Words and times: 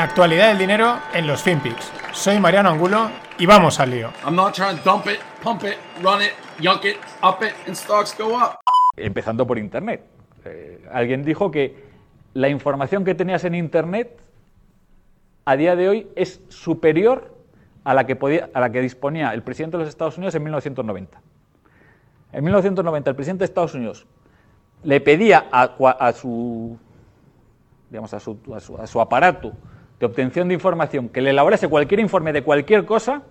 La 0.00 0.04
actualidad 0.04 0.48
del 0.48 0.56
dinero 0.56 0.96
en 1.12 1.26
los 1.26 1.42
FinPix. 1.42 1.92
Soy 2.12 2.40
Mariano 2.40 2.70
Angulo 2.70 3.10
y 3.36 3.44
vamos 3.44 3.78
al 3.80 3.90
lío. 3.90 4.10
I'm 4.24 4.34
not 4.34 4.54
trying 4.54 4.78
to 4.78 4.82
dump 4.82 5.06
it, 5.06 5.20
pump 5.42 5.62
it, 5.64 5.76
run 6.02 6.22
it, 6.22 6.30
yunk 6.58 6.86
it, 6.86 6.96
up 7.22 7.44
it, 7.44 7.52
and 7.66 7.76
stocks 7.76 8.16
go 8.16 8.34
up. 8.34 8.60
Empezando 8.96 9.46
por 9.46 9.58
Internet. 9.58 10.02
Eh, 10.46 10.88
alguien 10.90 11.22
dijo 11.22 11.50
que 11.50 11.84
la 12.32 12.48
información 12.48 13.04
que 13.04 13.14
tenías 13.14 13.44
en 13.44 13.54
Internet 13.54 14.18
a 15.44 15.56
día 15.56 15.76
de 15.76 15.90
hoy 15.90 16.08
es 16.16 16.40
superior 16.48 17.36
a 17.84 17.92
la 17.92 18.06
que, 18.06 18.16
podía, 18.16 18.48
a 18.54 18.60
la 18.60 18.72
que 18.72 18.80
disponía 18.80 19.34
el 19.34 19.42
presidente 19.42 19.76
de 19.76 19.82
los 19.82 19.90
Estados 19.90 20.16
Unidos 20.16 20.34
en 20.34 20.44
1990. 20.44 21.20
En 22.32 22.42
1990 22.42 23.10
el 23.10 23.16
presidente 23.16 23.40
de 23.40 23.44
Estados 23.44 23.74
Unidos 23.74 24.06
le 24.82 24.98
pedía 25.02 25.44
a, 25.52 25.74
a 25.98 26.12
su, 26.14 26.78
digamos, 27.90 28.14
a 28.14 28.20
su, 28.20 28.38
a, 28.56 28.60
su, 28.60 28.78
a 28.78 28.86
su 28.86 28.98
aparato 28.98 29.52
de 30.00 30.06
obtención 30.06 30.48
de 30.48 30.54
información 30.54 31.10
que 31.10 31.20
le 31.20 31.30
elaborase 31.30 31.68
cualquier 31.68 32.00
informe 32.00 32.32
de 32.32 32.42
cualquier 32.42 32.86
cosa, 32.86 33.22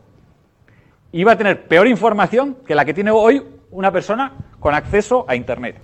iba 1.11 1.31
a 1.31 1.35
tener 1.35 1.67
peor 1.67 1.87
información 1.87 2.57
que 2.65 2.75
la 2.75 2.85
que 2.85 2.93
tiene 2.93 3.09
hoy 3.09 3.43
una 3.71 3.91
persona 3.91 4.33
con 4.59 4.75
acceso 4.75 5.25
a 5.27 5.35
Internet. 5.35 5.77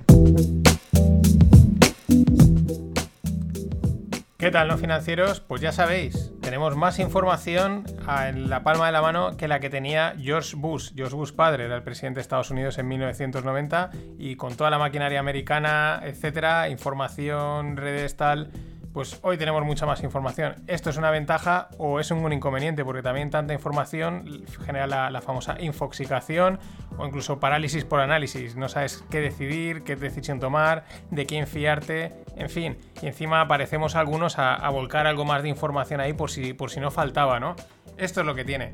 ¿Qué 4.38 4.52
tal, 4.52 4.68
no 4.68 4.78
financieros? 4.78 5.40
Pues 5.40 5.60
ya 5.60 5.72
sabéis, 5.72 6.32
tenemos 6.40 6.76
más 6.76 7.00
información 7.00 7.84
en 8.28 8.48
la 8.48 8.62
palma 8.62 8.86
de 8.86 8.92
la 8.92 9.02
mano 9.02 9.38
que 9.38 9.48
la 9.48 9.60
que 9.60 9.72
tenía 9.72 10.14
George 10.20 10.56
Bush. 10.56 10.92
George 10.96 11.16
Bush 11.16 11.32
padre 11.32 11.66
era 11.66 11.78
el 11.78 11.82
presidente 11.82 12.18
de 12.18 12.22
Estados 12.22 12.52
Unidos 12.52 12.78
en 12.78 12.88
1990 12.88 13.90
y 14.20 14.36
con 14.36 14.56
toda 14.56 14.70
la 14.70 14.78
maquinaria 14.78 15.20
americana, 15.20 16.02
etcétera, 16.04 16.70
información, 16.70 17.76
redes, 17.76 18.18
tal, 18.18 18.52
pues 18.96 19.20
hoy 19.24 19.38
tenemos 19.38 19.62
mucha 19.66 19.86
más 19.86 20.02
información. 20.04 20.56
¿Esto 20.68 20.90
es 20.90 20.96
una 20.96 21.12
ventaja 21.12 21.68
o 21.78 22.00
es 22.00 22.12
un 22.12 22.32
inconveniente? 22.32 22.86
Porque 22.86 23.02
también 23.02 23.30
tanta 23.30 23.54
información 23.54 24.46
genera 24.66 24.88
la, 25.12 25.22
famosa 25.22 25.58
infoxicación 25.60 26.60
o 26.98 27.06
incluso 27.06 27.38
parálisis 27.38 27.84
por 27.84 28.00
análisis. 28.00 28.56
No 28.56 28.70
sabes 28.70 29.04
qué 29.12 29.20
decidir, 29.20 29.84
qué 29.84 29.98
decisión 29.98 30.40
tomar, 30.40 30.86
de 31.12 31.26
quién 31.26 31.46
fiarte, 31.46 32.14
en 32.38 32.50
fin. 32.50 32.78
Y 33.02 33.08
encima 33.08 33.42
aparecemos 33.42 33.98
algunos 33.98 34.40
a, 34.40 34.56
a 34.56 34.70
volcar 34.70 35.08
algo 35.08 35.26
más 35.26 35.44
de 35.44 35.50
información 35.50 36.00
ahí 36.00 36.14
por 36.14 36.32
si, 36.32 36.54
por 36.54 36.72
si 36.72 36.80
no 36.80 36.90
faltaba, 36.90 37.38
¿no? 37.38 37.58
Esto 37.98 38.22
es 38.22 38.26
lo 38.26 38.34
que 38.34 38.46
tiene. 38.46 38.72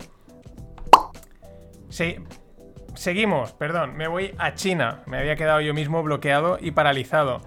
Sí, 1.89 2.17
seguimos, 2.93 3.53
perdón, 3.53 3.97
me 3.97 4.07
voy 4.07 4.35
a 4.37 4.53
China. 4.53 5.01
Me 5.07 5.17
había 5.17 5.35
quedado 5.35 5.61
yo 5.61 5.73
mismo 5.73 6.03
bloqueado 6.03 6.59
y 6.61 6.69
paralizado 6.69 7.41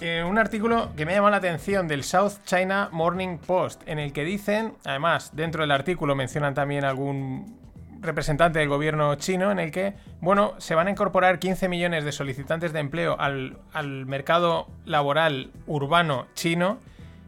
eh, 0.00 0.24
un 0.24 0.38
artículo 0.38 0.90
que 0.96 1.04
me 1.04 1.12
ha 1.12 1.16
llamado 1.16 1.32
la 1.32 1.36
atención 1.36 1.86
del 1.86 2.04
South 2.04 2.32
China 2.44 2.88
Morning 2.90 3.36
Post, 3.36 3.82
en 3.86 3.98
el 3.98 4.12
que 4.12 4.24
dicen, 4.24 4.74
además, 4.84 5.30
dentro 5.34 5.62
del 5.62 5.70
artículo 5.70 6.14
mencionan 6.14 6.54
también 6.54 6.84
algún 6.84 7.58
representante 8.00 8.60
del 8.60 8.68
gobierno 8.68 9.14
chino, 9.16 9.50
en 9.50 9.58
el 9.58 9.70
que, 9.70 9.92
bueno, 10.22 10.54
se 10.56 10.74
van 10.74 10.86
a 10.86 10.90
incorporar 10.90 11.38
15 11.38 11.68
millones 11.68 12.04
de 12.04 12.12
solicitantes 12.12 12.72
de 12.72 12.80
empleo 12.80 13.20
al, 13.20 13.58
al 13.74 14.06
mercado 14.06 14.68
laboral 14.86 15.50
urbano 15.66 16.26
chino, 16.34 16.78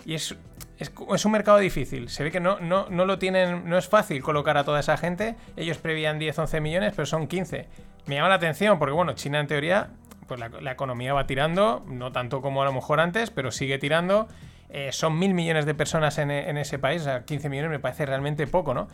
y 0.06 0.15
es, 0.15 0.34
es, 0.78 0.93
es, 1.15 1.25
un 1.27 1.33
mercado 1.33 1.59
difícil. 1.59 2.09
Se 2.09 2.25
ve 2.25 2.31
que 2.31 2.41
no, 2.41 2.59
no, 2.59 2.89
no 2.89 3.05
lo 3.05 3.19
tienen, 3.19 3.69
no 3.69 3.77
es 3.77 3.87
fácil 3.87 4.23
colocar 4.23 4.56
a 4.56 4.65
toda 4.65 4.81
esa 4.81 4.97
gente. 4.97 5.37
Ellos 5.56 5.77
prevían 5.77 6.19
10, 6.19 6.39
11 6.39 6.61
millones, 6.61 6.95
pero 6.97 7.05
son 7.05 7.27
15. 7.27 7.69
Me 8.06 8.15
llama 8.17 8.31
la 8.31 8.37
atención 8.37 8.78
porque, 8.78 8.95
bueno, 8.95 9.12
China 9.12 9.41
en 9.41 9.47
teoría 9.47 9.91
pues 10.36 10.62
la, 10.62 10.72
economía 10.72 11.12
va 11.12 11.27
tirando, 11.27 11.84
no 11.86 12.11
tanto 12.11 12.41
como 12.41 12.62
a 12.62 12.64
lo 12.64 12.72
mejor 12.72 13.00
antes, 13.00 13.30
pero 13.30 13.50
sigue 13.50 13.78
tirando. 13.78 14.28
Eh, 14.70 14.91
son 14.92 15.19
mil 15.19 15.34
millones 15.34 15.66
de 15.66 15.75
personas 15.75 16.16
en, 16.16 16.30
en, 16.30 16.56
ese 16.56 16.78
país, 16.78 17.02
o 17.02 17.05
sea, 17.05 17.25
15 17.25 17.50
millones 17.50 17.70
me 17.70 17.78
parece 17.78 18.06
realmente 18.06 18.47
poco, 18.47 18.72
¿no? 18.72 18.88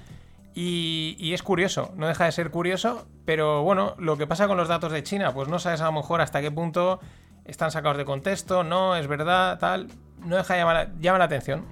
Y, 0.55 1.17
y, 1.21 1.35
es 1.35 1.45
curioso, 1.45 1.93
no 1.95 2.09
deja 2.09 2.25
de 2.25 2.33
ser 2.33 2.51
curioso, 2.51 3.07
pero 3.25 3.63
bueno, 3.63 3.95
lo 3.99 4.17
que 4.17 4.27
pasa 4.27 4.49
con 4.49 4.57
los 4.57 4.67
datos 4.67 4.91
de 4.91 5.05
China, 5.05 5.33
pues 5.33 5.47
no 5.47 5.61
sabes 5.61 5.81
a 5.81 5.85
lo 5.85 5.93
mejor 5.93 6.21
hasta 6.21 6.41
qué 6.41 6.51
punto 6.51 6.99
están 7.45 7.71
sacados 7.71 7.97
de 7.97 8.05
contexto, 8.05 8.65
no, 8.65 8.97
es 8.97 9.07
verdad, 9.07 9.61
tal, 9.61 9.87
no 10.25 10.37
deja 10.37 10.55
de 10.55 10.61
llamar, 10.61 10.91
llama 10.99 11.19
la 11.19 11.27
atención. 11.27 11.65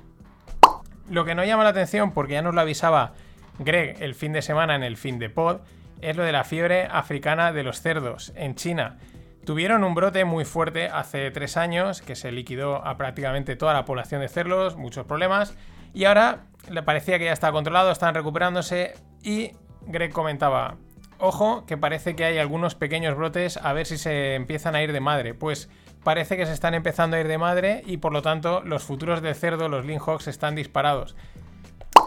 Lo 1.11 1.25
que 1.25 1.35
no 1.35 1.45
llama 1.45 1.65
la 1.65 1.71
atención, 1.71 2.13
porque 2.13 2.35
ya 2.35 2.43
nos 2.43 2.55
lo 2.55 2.61
avisaba 2.61 3.15
Greg 3.59 3.97
el 4.01 4.15
fin 4.15 4.33
de 4.33 4.43
semana 4.43 4.77
en 4.77 4.85
el 4.85 4.97
fin 4.97 5.19
de 5.19 5.31
pod, 5.31 5.59
es 6.01 6.17
lo 6.17 6.23
de 6.23 6.31
la 6.31 6.45
fiebre 6.45 6.87
africana 6.89 7.53
de 7.53 7.65
los 7.65 7.81
cerdos 7.81 8.33
en 8.37 8.55
China. 8.55 8.99
Tuvieron 9.47 9.85
un 9.85 9.95
brote 9.95 10.25
muy 10.25 10.45
fuerte 10.45 10.89
hace 10.89 11.31
tres 11.31 11.57
años 11.57 12.03
que 12.03 12.17
se 12.17 12.33
liquidó 12.33 12.85
a 12.85 12.97
prácticamente 12.97 13.55
toda 13.55 13.75
la 13.75 13.85
población 13.85 14.21
de 14.21 14.27
cerdos, 14.27 14.75
muchos 14.75 15.07
problemas, 15.07 15.57
y 15.95 16.05
ahora 16.05 16.47
le 16.69 16.83
parecía 16.83 17.17
que 17.21 17.27
ya 17.27 17.33
está 17.33 17.53
controlado, 17.53 17.93
están 17.93 18.17
recuperándose 18.17 18.95
y 19.23 19.53
Greg 19.83 20.11
comentaba, 20.11 20.79
ojo, 21.19 21.65
que 21.65 21.77
parece 21.77 22.17
que 22.17 22.25
hay 22.25 22.39
algunos 22.39 22.75
pequeños 22.75 23.17
brotes 23.17 23.57
a 23.59 23.73
ver 23.73 23.87
si 23.87 23.99
se 23.99 24.35
empiezan 24.35 24.75
a 24.75 24.83
ir 24.83 24.93
de 24.93 24.99
madre, 24.99 25.33
pues 25.33 25.71
parece 26.03 26.37
que 26.37 26.45
se 26.45 26.53
están 26.53 26.75
empezando 26.75 27.17
a 27.17 27.21
ir 27.21 27.29
de 27.29 27.39
madre 27.39 27.85
y 27.87 27.99
por 27.99 28.13
lo 28.13 28.23
tanto 28.23 28.63
los 28.63 28.83
futuros 28.83 29.23
de 29.23 29.33
cerdo, 29.33 29.69
los 29.69 29.87
hogs, 30.05 30.27
están 30.27 30.57
disparados. 30.57 31.15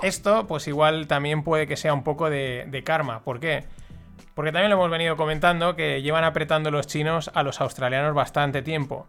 Esto 0.04 0.46
pues 0.46 0.68
igual 0.68 1.08
también 1.08 1.44
puede 1.44 1.68
que 1.68 1.78
sea 1.78 1.94
un 1.94 2.04
poco 2.04 2.30
de, 2.30 2.66
de 2.68 2.84
karma, 2.84 3.24
¿por 3.24 3.40
qué? 3.40 3.64
Porque 4.34 4.52
también 4.52 4.70
lo 4.70 4.78
hemos 4.78 4.92
venido 4.92 5.18
comentando 5.18 5.76
que 5.76 6.02
llevan 6.02 6.24
apretando 6.24 6.72
los 6.72 6.88
chinos 6.88 7.30
a 7.34 7.44
los 7.44 7.62
australianos 7.62 8.14
bastante 8.14 8.62
tiempo. 8.62 9.08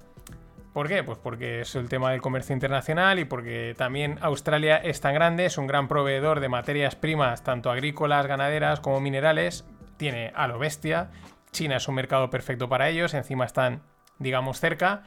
¿Por 0.72 0.87
qué? 0.87 1.03
Pues 1.03 1.19
porque 1.19 1.62
es 1.62 1.75
el 1.75 1.88
tema 1.88 2.12
del 2.12 2.21
comercio 2.21 2.54
internacional 2.54 3.19
y 3.19 3.25
porque 3.25 3.75
también 3.76 4.19
Australia 4.22 4.76
es 4.76 5.00
tan 5.00 5.15
grande, 5.15 5.47
es 5.47 5.59
un 5.59 5.66
gran 5.66 5.88
proveedor 5.88 6.38
de 6.38 6.49
materias 6.49 6.94
primas, 6.94 7.43
tanto 7.43 7.70
agrícolas, 7.70 8.26
ganaderas 8.26 8.78
como 8.78 9.00
minerales, 9.00 9.65
tiene 9.97 10.32
a 10.34 10.47
lo 10.47 10.59
bestia. 10.60 11.10
China 11.50 11.76
es 11.76 11.88
un 11.88 11.97
mercado 11.97 12.31
perfecto 12.31 12.69
para 12.69 12.88
ellos, 12.88 13.15
encima 13.15 13.44
están, 13.44 13.82
digamos, 14.19 14.60
cerca. 14.60 15.03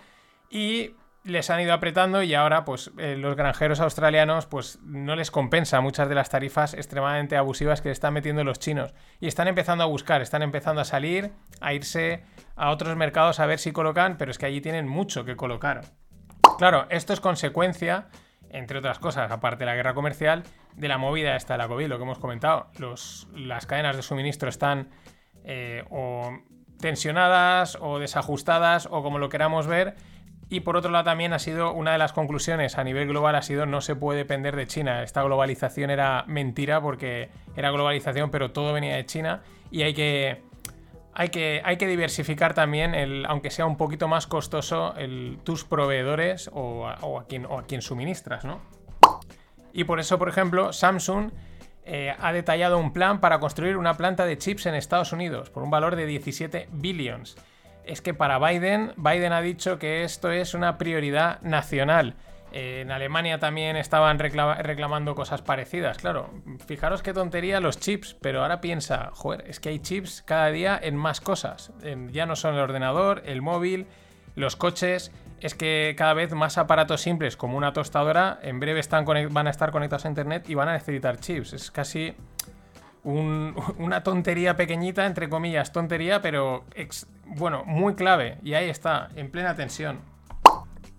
Y 0.50 0.96
les 1.24 1.50
han 1.50 1.62
ido 1.62 1.74
apretando 1.74 2.22
y 2.22 2.34
ahora 2.34 2.66
pues 2.66 2.92
eh, 2.98 3.16
los 3.18 3.36
granjeros 3.36 3.80
australianos 3.80 4.46
pues 4.46 4.80
no 4.84 5.16
les 5.16 5.32
compensa 5.32 5.80
muchas 5.80 6.10
de 6.10 6.16
las 6.16 6.30
tarifas 6.30 6.74
extremadamente 6.74 7.38
abusivas 7.38 7.82
que 7.82 7.90
le 7.90 7.94
están 7.94 8.14
metiendo 8.14 8.44
los 8.44 8.60
chinos 8.60 8.94
y 9.22 9.28
están 9.28 9.48
empezando 9.48 9.84
a 9.84 9.88
buscar, 9.88 10.22
están 10.22 10.42
empezando 10.42 10.82
a 10.82 10.86
salir, 10.86 11.32
a 11.62 11.74
irse 11.74 12.24
a 12.56 12.72
otros 12.72 12.96
mercados 12.98 13.40
a 13.40 13.46
ver 13.46 13.60
si 13.60 13.72
colocan, 13.72 14.18
pero 14.18 14.32
es 14.32 14.38
que 14.38 14.46
allí 14.46 14.60
tienen 14.60 14.88
mucho 14.88 15.24
que 15.24 15.36
colocar. 15.36 15.82
Claro, 16.58 16.88
esto 16.90 17.14
es 17.14 17.20
consecuencia, 17.20 18.10
entre 18.50 18.78
otras 18.78 19.00
cosas, 19.00 19.32
aparte 19.32 19.60
de 19.60 19.66
la 19.66 19.76
guerra 19.76 19.94
comercial, 19.94 20.44
de 20.76 20.88
la 20.88 20.98
movida 20.98 21.36
esta 21.36 21.54
de 21.54 21.60
la 21.60 21.68
COVID, 21.68 21.88
lo 21.88 21.98
que 21.98 22.04
hemos 22.04 22.20
comentado. 22.20 22.68
Las 23.34 23.66
cadenas 23.66 23.96
de 23.96 24.02
suministro 24.02 24.50
están 24.50 24.90
eh, 25.46 25.84
o 25.90 26.38
tensionadas 26.80 27.78
o 27.80 27.98
desajustadas 27.98 28.88
o 28.92 29.02
como 29.02 29.18
lo 29.18 29.30
queramos 29.30 29.68
ver 29.68 29.96
y 30.53 30.59
por 30.59 30.78
otro 30.78 30.91
lado 30.91 31.06
también 31.06 31.34
ha 31.34 31.40
sido 31.40 31.74
una 31.74 31.94
de 31.94 31.97
las 31.97 32.14
conclusiones 32.14 32.78
a 32.78 32.84
nivel 32.84 33.08
global 33.08 33.34
ha 33.34 33.41
sido 33.41 33.66
no 33.66 33.81
se 33.81 33.96
puede 33.96 34.19
depender 34.19 34.56
de 34.56 34.68
China. 34.68 35.02
Esta 35.02 35.24
globalización 35.24 35.90
era 35.90 36.25
mentira 36.28 36.80
porque 36.80 37.30
era 37.56 37.72
globalización 37.72 38.30
pero 38.30 38.52
todo 38.52 38.72
venía 38.72 38.96
de 38.96 39.03
China 39.08 39.42
y 39.72 39.81
hay 39.81 39.96
que, 39.96 40.44
hay 41.16 41.30
que, 41.30 41.63
hay 41.66 41.78
que 41.78 41.88
diversificar 41.88 42.53
también, 42.53 42.94
el, 42.94 43.25
aunque 43.25 43.50
sea 43.50 43.66
un 43.66 43.78
poquito 43.78 44.08
más 44.08 44.28
costoso, 44.28 44.94
tus 45.44 45.63
proveedores 45.63 46.52
o 46.53 46.88
a, 46.88 47.00
o, 47.02 47.19
a 47.19 47.25
quien, 47.25 47.47
o 47.47 47.58
a 47.58 47.63
quien 47.63 47.81
suministras, 47.81 48.46
¿no? 48.46 48.62
Y 49.74 49.86
por 49.86 50.00
eso, 50.00 50.19
por 50.19 50.30
ejemplo, 50.30 50.72
Samsung 50.72 51.31
eh, 51.84 52.16
ha 52.19 52.31
detallado 52.31 52.78
un 52.78 52.94
plan 52.94 53.19
para 53.19 53.40
construir 53.40 53.75
una 53.75 53.96
planta 53.96 54.28
de 54.28 54.38
chips 54.38 54.68
en 54.68 54.75
Estados 54.75 55.13
Unidos 55.13 55.50
por 55.50 55.63
un 55.63 55.72
valor 55.72 55.96
de 55.96 56.06
17 56.06 56.69
billions 56.72 57.36
es 57.86 58.02
que 58.02 58.14
para 58.14 58.40
Biden, 58.40 58.94
Biden 58.98 59.34
ha 59.34 59.42
dicho 59.42 59.80
que 59.80 60.04
esto 60.04 60.32
es 60.32 60.54
una 60.54 60.78
prioridad 60.78 61.42
nacional. 61.42 62.16
En 62.52 62.92
Alemania 62.92 63.40
también 63.40 63.75
estaban 63.75 64.19
reclama 64.19 64.56
reclamando 64.56 65.16
cosas 65.16 65.42
parecidas. 65.42 65.98
Claro, 65.98 66.30
fijaros 66.68 67.02
qué 67.02 67.12
tontería 67.12 67.60
los 67.60 67.80
chips, 67.80 68.16
pero 68.22 68.44
ahora 68.44 68.62
piensa, 68.62 69.10
joder, 69.13 69.44
es 69.48 69.60
que 69.60 69.69
hay 69.69 69.80
chips 69.80 70.22
cada 70.22 70.50
día 70.50 70.80
en 70.81 70.96
más 70.96 71.19
cosas. 71.19 71.72
Ya 72.12 72.28
no 72.28 72.36
son 72.36 72.54
el 72.54 72.62
ordenador, 72.62 73.24
el 73.25 73.42
móvil, 73.42 73.88
los 74.36 74.56
coches. 74.56 75.12
Es 75.40 75.56
que 75.56 75.96
cada 75.98 76.13
vez 76.13 76.31
más 76.34 76.60
aparatos 76.60 77.02
simples 77.02 77.36
como 77.36 77.57
una 77.57 77.74
tostadora 77.74 78.40
en 78.44 78.60
breve 78.60 78.80
están 78.80 79.04
van 79.06 79.48
a 79.48 79.50
estar 79.50 79.72
conectados 79.72 80.06
a 80.06 80.10
internet 80.10 80.48
y 80.48 80.54
van 80.54 80.69
a 80.69 80.74
necesitar 80.74 81.19
chips. 81.19 81.54
Es 81.54 81.72
casi 81.72 82.13
un, 83.04 83.56
una 83.78 84.04
tontería 84.04 84.56
pequeñita, 84.56 85.06
entre 85.06 85.30
comillas, 85.30 85.72
tontería, 85.72 86.22
pero 86.22 86.66
bueno, 87.26 87.64
muy 87.66 87.96
clave. 87.96 88.38
Y 88.44 88.54
ahí 88.54 88.70
está, 88.70 89.10
en 89.16 89.30
plena 89.30 89.56
tensión. 89.56 90.00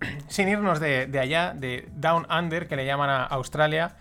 Sin 0.29 0.49
irnos 0.49 0.81
de, 0.81 1.09
allá, 1.21 1.53
de 1.55 1.89
Down 1.93 2.27
Under, 2.31 2.69
que 2.69 2.77
le 2.77 2.87
llaman 2.87 3.11
a 3.11 3.25
Australia. 3.25 3.97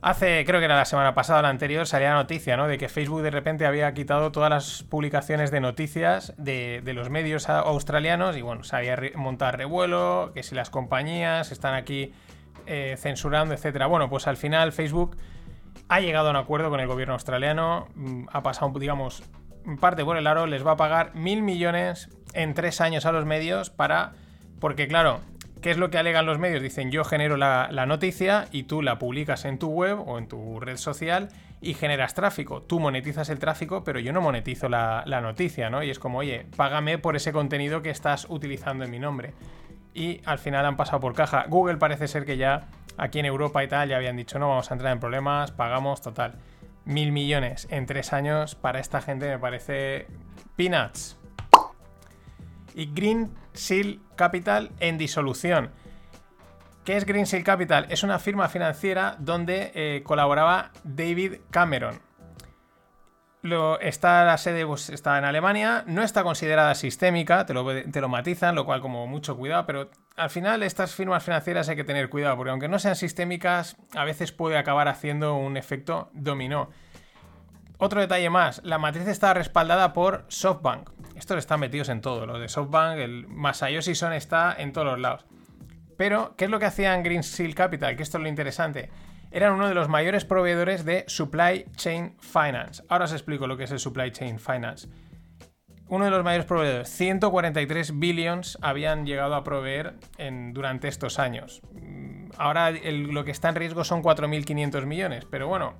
Hace, 0.00 0.44
creo 0.44 0.60
que 0.60 0.66
era 0.66 0.76
la 0.76 0.84
semana 0.84 1.12
pasada 1.12 1.40
o 1.40 1.42
la 1.42 1.48
anterior, 1.48 1.84
salía 1.84 2.10
la 2.10 2.14
noticia, 2.14 2.56
¿no? 2.56 2.68
De 2.68 2.78
que 2.78 2.88
Facebook 2.88 3.20
de 3.22 3.32
repente 3.32 3.66
había 3.66 3.92
quitado 3.94 4.30
todas 4.30 4.48
las 4.48 4.84
publicaciones 4.84 5.50
de 5.50 5.58
noticias 5.58 6.34
de, 6.36 6.82
los 6.94 7.10
medios 7.10 7.48
australianos 7.48 8.36
y 8.36 8.42
bueno, 8.42 8.62
se 8.62 8.76
había 8.76 8.96
montado 9.16 9.52
revuelo, 9.56 10.30
que 10.34 10.44
si 10.44 10.54
las 10.54 10.70
compañías 10.70 11.50
están 11.50 11.74
aquí 11.74 12.12
eh, 12.66 12.94
censurando, 12.96 13.54
etcétera. 13.54 13.86
Bueno, 13.86 14.08
pues 14.08 14.28
al 14.28 14.36
final 14.36 14.70
Facebook 14.70 15.16
ha 15.88 16.00
llegado 16.00 16.28
a 16.28 16.30
un 16.30 16.36
acuerdo 16.36 16.70
con 16.70 16.80
el 16.80 16.86
gobierno 16.86 17.14
australiano, 17.14 17.88
mm, 17.94 18.26
ha 18.32 18.42
pasado, 18.42 18.78
digamos, 18.78 19.22
parte 19.80 20.04
por 20.04 20.16
el 20.16 20.26
aro, 20.26 20.46
les 20.46 20.66
va 20.66 20.72
a 20.72 20.76
pagar 20.76 21.14
mil 21.14 21.42
millones 21.42 22.08
en 22.34 22.54
tres 22.54 22.80
años 22.80 23.06
a 23.06 23.12
los 23.12 23.24
medios 23.24 23.70
para... 23.70 24.12
Porque 24.60 24.88
claro, 24.88 25.20
¿qué 25.62 25.70
es 25.70 25.78
lo 25.78 25.90
que 25.90 25.98
alegan 25.98 26.26
los 26.26 26.38
medios? 26.38 26.62
Dicen 26.62 26.90
yo 26.90 27.04
genero 27.04 27.36
la, 27.36 27.68
noticia 27.86 28.48
y 28.50 28.64
tú 28.64 28.82
la 28.82 28.98
publicas 28.98 29.44
en 29.44 29.58
tu 29.58 29.68
web 29.68 30.00
o 30.06 30.18
en 30.18 30.26
tu 30.26 30.58
red 30.60 30.76
social 30.76 31.28
y 31.60 31.74
generas 31.74 32.14
tráfico. 32.14 32.62
Tú 32.62 32.80
monetizas 32.80 33.28
el 33.30 33.38
tráfico, 33.38 33.84
pero 33.84 34.00
yo 34.00 34.12
no 34.12 34.20
monetizo 34.20 34.68
la, 34.68 35.04
la 35.06 35.20
noticia, 35.20 35.70
¿no? 35.70 35.82
Y 35.82 35.90
es 35.90 35.98
como, 35.98 36.18
oye, 36.18 36.46
págame 36.56 36.98
por 36.98 37.16
ese 37.16 37.32
contenido 37.32 37.82
que 37.82 37.90
estás 37.90 38.26
utilizando 38.28 38.84
en 38.84 38.90
mi 38.90 38.98
nombre. 38.98 39.32
Y 39.94 40.20
al 40.24 40.38
final 40.38 40.66
han 40.66 40.76
pasado 40.76 41.00
por 41.00 41.14
caja. 41.14 41.46
Google 41.48 41.76
parece 41.76 42.08
ser 42.08 42.24
que 42.24 42.36
ya 42.36 42.68
aquí 42.98 43.20
en 43.20 43.26
Europa 43.26 43.64
y 43.64 43.68
tal 43.68 43.88
ya 43.88 43.96
habían 43.96 44.16
dicho 44.16 44.38
no 44.38 44.48
vamos 44.48 44.70
a 44.70 44.74
entrar 44.74 44.92
en 44.92 45.00
problemas, 45.00 45.52
pagamos 45.52 46.02
total 46.02 46.34
mil 46.84 47.12
millones 47.12 47.68
en 47.70 47.86
tres 47.86 48.12
años 48.12 48.54
para 48.54 48.80
esta 48.80 49.00
gente 49.00 49.28
me 49.28 49.38
parece 49.38 50.08
peanuts. 50.56 51.16
Y 52.74 52.92
Green 52.92 53.34
Seal 53.52 54.00
Capital 54.16 54.70
en 54.80 54.98
disolución. 54.98 55.70
¿Qué 56.84 56.96
es 56.96 57.04
Green 57.04 57.26
Seal 57.26 57.44
Capital? 57.44 57.86
Es 57.90 58.02
una 58.02 58.18
firma 58.18 58.48
financiera 58.48 59.16
donde 59.18 59.72
eh, 59.74 60.02
colaboraba 60.04 60.70
David 60.84 61.40
Cameron. 61.50 62.00
Lo, 63.42 63.78
está 63.80 64.24
la 64.24 64.38
sede 64.38 64.64
pues, 64.66 64.88
está 64.88 65.18
en 65.18 65.24
Alemania, 65.24 65.84
no 65.86 66.02
está 66.02 66.22
considerada 66.22 66.74
sistémica, 66.74 67.46
te 67.46 67.54
lo, 67.54 67.66
te 67.66 68.00
lo 68.00 68.08
matizan, 68.08 68.54
lo 68.54 68.64
cual 68.64 68.80
como 68.80 69.06
mucho 69.06 69.36
cuidado, 69.36 69.66
pero 69.66 69.90
al 70.18 70.30
final 70.30 70.62
estas 70.62 70.94
firmas 70.94 71.22
financieras 71.22 71.68
hay 71.68 71.76
que 71.76 71.84
tener 71.84 72.10
cuidado, 72.10 72.36
porque 72.36 72.50
aunque 72.50 72.68
no 72.68 72.78
sean 72.78 72.96
sistémicas, 72.96 73.76
a 73.94 74.04
veces 74.04 74.32
puede 74.32 74.58
acabar 74.58 74.88
haciendo 74.88 75.36
un 75.36 75.56
efecto 75.56 76.10
dominó. 76.12 76.70
Otro 77.78 78.00
detalle 78.00 78.28
más, 78.28 78.60
la 78.64 78.78
matriz 78.78 79.06
está 79.06 79.32
respaldada 79.32 79.92
por 79.92 80.24
SoftBank. 80.28 80.90
Estos 81.14 81.38
están 81.38 81.60
metidos 81.60 81.88
en 81.88 82.00
todo, 82.00 82.26
lo 82.26 82.40
de 82.40 82.48
SoftBank, 82.48 82.98
el 82.98 83.28
Masayoshi 83.28 83.94
Son 83.94 84.12
está 84.12 84.54
en 84.58 84.72
todos 84.72 84.88
los 84.88 84.98
lados. 84.98 85.24
Pero, 85.96 86.34
¿qué 86.36 86.46
es 86.46 86.50
lo 86.50 86.58
que 86.58 86.66
hacían 86.66 87.04
Green 87.04 87.22
Seal 87.22 87.54
Capital? 87.54 87.96
Que 87.96 88.02
esto 88.02 88.18
es 88.18 88.22
lo 88.22 88.28
interesante. 88.28 88.90
Eran 89.30 89.52
uno 89.52 89.68
de 89.68 89.74
los 89.74 89.88
mayores 89.88 90.24
proveedores 90.24 90.84
de 90.84 91.04
Supply 91.06 91.66
Chain 91.76 92.16
Finance. 92.18 92.82
Ahora 92.88 93.04
os 93.04 93.12
explico 93.12 93.46
lo 93.46 93.56
que 93.56 93.64
es 93.64 93.70
el 93.70 93.78
Supply 93.78 94.10
Chain 94.10 94.38
Finance 94.40 94.88
uno 95.88 96.04
de 96.04 96.10
los 96.10 96.22
mayores 96.22 96.46
proveedores, 96.46 96.88
143 96.90 97.98
billions 97.98 98.58
habían 98.60 99.06
llegado 99.06 99.34
a 99.34 99.44
proveer 99.44 99.94
durante 100.52 100.88
estos 100.88 101.18
años. 101.18 101.62
Mm, 101.72 102.30
ahora 102.36 102.70
lo 102.70 103.24
que 103.24 103.30
está 103.30 103.48
en 103.48 103.54
riesgo 103.54 103.84
son 103.84 104.02
4.500 104.02 104.86
millones, 104.86 105.24
pero 105.30 105.48
bueno, 105.48 105.74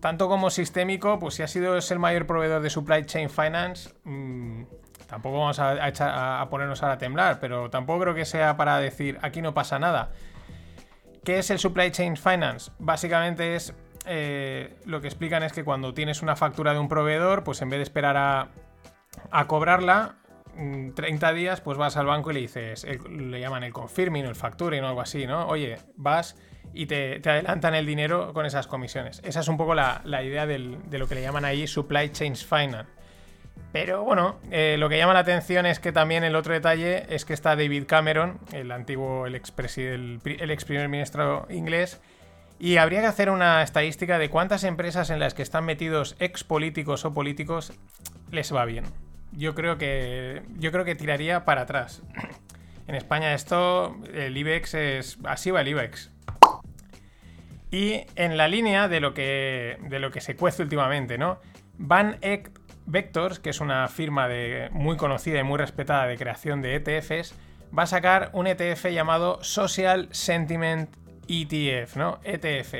tanto 0.00 0.28
como 0.28 0.50
sistémico, 0.50 1.18
pues 1.18 1.34
si 1.34 1.42
ha 1.42 1.48
sido 1.48 1.76
es 1.76 1.90
el 1.90 1.98
mayor 1.98 2.26
proveedor 2.26 2.60
de 2.60 2.70
supply 2.70 3.04
chain 3.06 3.30
finance, 3.30 3.90
mm, 4.04 4.64
tampoco 5.06 5.38
vamos 5.38 5.58
a, 5.58 6.40
a, 6.40 6.48
ponernos 6.50 6.82
a 6.82 6.98
temblar, 6.98 7.38
pero 7.40 7.70
tampoco 7.70 8.00
creo 8.00 8.14
que 8.14 8.24
sea 8.24 8.56
para 8.56 8.78
decir 8.78 9.18
aquí 9.22 9.40
no 9.42 9.54
pasa 9.54 9.78
nada. 9.78 10.10
¿Qué 11.24 11.38
es 11.38 11.50
el 11.50 11.58
supply 11.58 11.90
chain 11.92 12.16
finance? 12.16 12.72
Básicamente 12.78 13.54
es 13.54 13.74
eh, 14.06 14.76
lo 14.84 15.00
que 15.00 15.06
explican 15.06 15.42
es 15.42 15.52
que 15.52 15.64
cuando 15.64 15.94
tienes 15.94 16.22
una 16.22 16.34
factura 16.34 16.72
de 16.72 16.80
un 16.80 16.88
proveedor, 16.88 17.44
pues 17.44 17.62
en 17.62 17.70
vez 17.70 17.78
de 17.78 17.84
esperar 17.84 18.16
a 18.16 18.48
a 19.30 19.46
cobrarla 19.46 20.16
30 20.94 21.32
mm, 21.32 21.34
días, 21.34 21.60
pues 21.60 21.78
vas 21.78 21.96
al 21.96 22.06
banco 22.06 22.30
y 22.30 22.34
le 22.34 22.40
dices, 22.40 22.86
le 23.10 23.40
llaman 23.40 23.64
el 23.64 23.72
confirming 23.72 24.26
o 24.26 24.28
el 24.28 24.36
facturing 24.36 24.84
o 24.84 24.88
algo 24.88 25.00
así, 25.00 25.26
¿no? 25.26 25.46
Oye, 25.46 25.78
vas 25.96 26.36
y 26.74 26.86
te, 26.86 27.20
adelantan 27.24 27.74
el 27.74 27.86
dinero 27.86 28.32
con 28.32 28.46
esas 28.46 28.66
comisiones. 28.66 29.20
Esa 29.24 29.40
es 29.40 29.48
un 29.48 29.56
poco 29.56 29.74
la, 29.74 30.02
idea 30.22 30.46
de 30.46 30.58
lo 30.98 31.06
que 31.06 31.14
le 31.14 31.22
llaman 31.22 31.44
ahí 31.44 31.66
supply 31.66 32.10
chain 32.10 32.36
finance. 32.36 32.90
Pero 33.72 34.04
bueno, 34.04 34.38
eh, 34.50 34.76
lo 34.78 34.90
que 34.90 34.98
llama 34.98 35.14
la 35.14 35.20
atención 35.20 35.64
es 35.64 35.80
que 35.80 35.92
también 35.92 36.24
el 36.24 36.36
otro 36.36 36.52
detalle 36.52 37.06
es 37.08 37.24
que 37.24 37.32
está 37.32 37.56
David 37.56 37.84
Cameron, 37.86 38.38
el 38.52 38.70
antiguo, 38.70 39.26
el 39.26 39.34
el, 39.34 40.20
el 40.24 40.50
ex 40.50 40.64
primer 40.66 40.88
ministro 40.90 41.46
inglés, 41.48 42.00
y 42.58 42.76
habría 42.76 43.00
que 43.00 43.06
hacer 43.06 43.30
una 43.30 43.62
estadística 43.62 44.18
de 44.18 44.28
cuántas 44.28 44.64
empresas 44.64 45.08
en 45.08 45.18
las 45.18 45.32
que 45.32 45.42
están 45.42 45.64
metidos 45.64 46.16
ex 46.18 46.44
políticos 46.44 47.06
o 47.06 47.14
políticos 47.14 47.72
les 48.32 48.52
va 48.52 48.64
bien. 48.64 48.84
Yo 49.30 49.54
creo 49.54 49.78
que 49.78 50.42
yo 50.58 50.72
creo 50.72 50.84
que 50.84 50.96
tiraría 50.96 51.44
para 51.44 51.62
atrás. 51.62 52.02
En 52.88 52.96
España 52.96 53.32
esto 53.32 53.96
el 54.12 54.36
IBEX 54.36 54.74
es 54.74 55.18
así 55.22 55.52
va 55.52 55.60
el 55.60 55.68
IBEX. 55.68 56.10
Y 57.70 58.00
en 58.16 58.36
la 58.36 58.48
línea 58.48 58.88
de 58.88 58.98
lo 58.98 59.14
que 59.14 59.78
de 59.88 60.00
lo 60.00 60.10
que 60.10 60.20
se 60.20 60.34
cuece 60.34 60.64
últimamente, 60.64 61.16
¿no? 61.16 61.38
Van 61.78 62.18
Eck 62.22 62.50
Vectors, 62.86 63.38
que 63.38 63.50
es 63.50 63.60
una 63.60 63.86
firma 63.86 64.26
de, 64.26 64.68
muy 64.72 64.96
conocida 64.96 65.38
y 65.38 65.44
muy 65.44 65.58
respetada 65.58 66.06
de 66.06 66.16
creación 66.16 66.60
de 66.60 66.74
ETFs, 66.74 67.34
va 67.76 67.84
a 67.84 67.86
sacar 67.86 68.30
un 68.32 68.48
ETF 68.48 68.86
llamado 68.86 69.42
Social 69.44 70.08
Sentiment 70.10 70.90
ETF, 71.28 71.96
¿no? 71.96 72.18
ETF. 72.24 72.74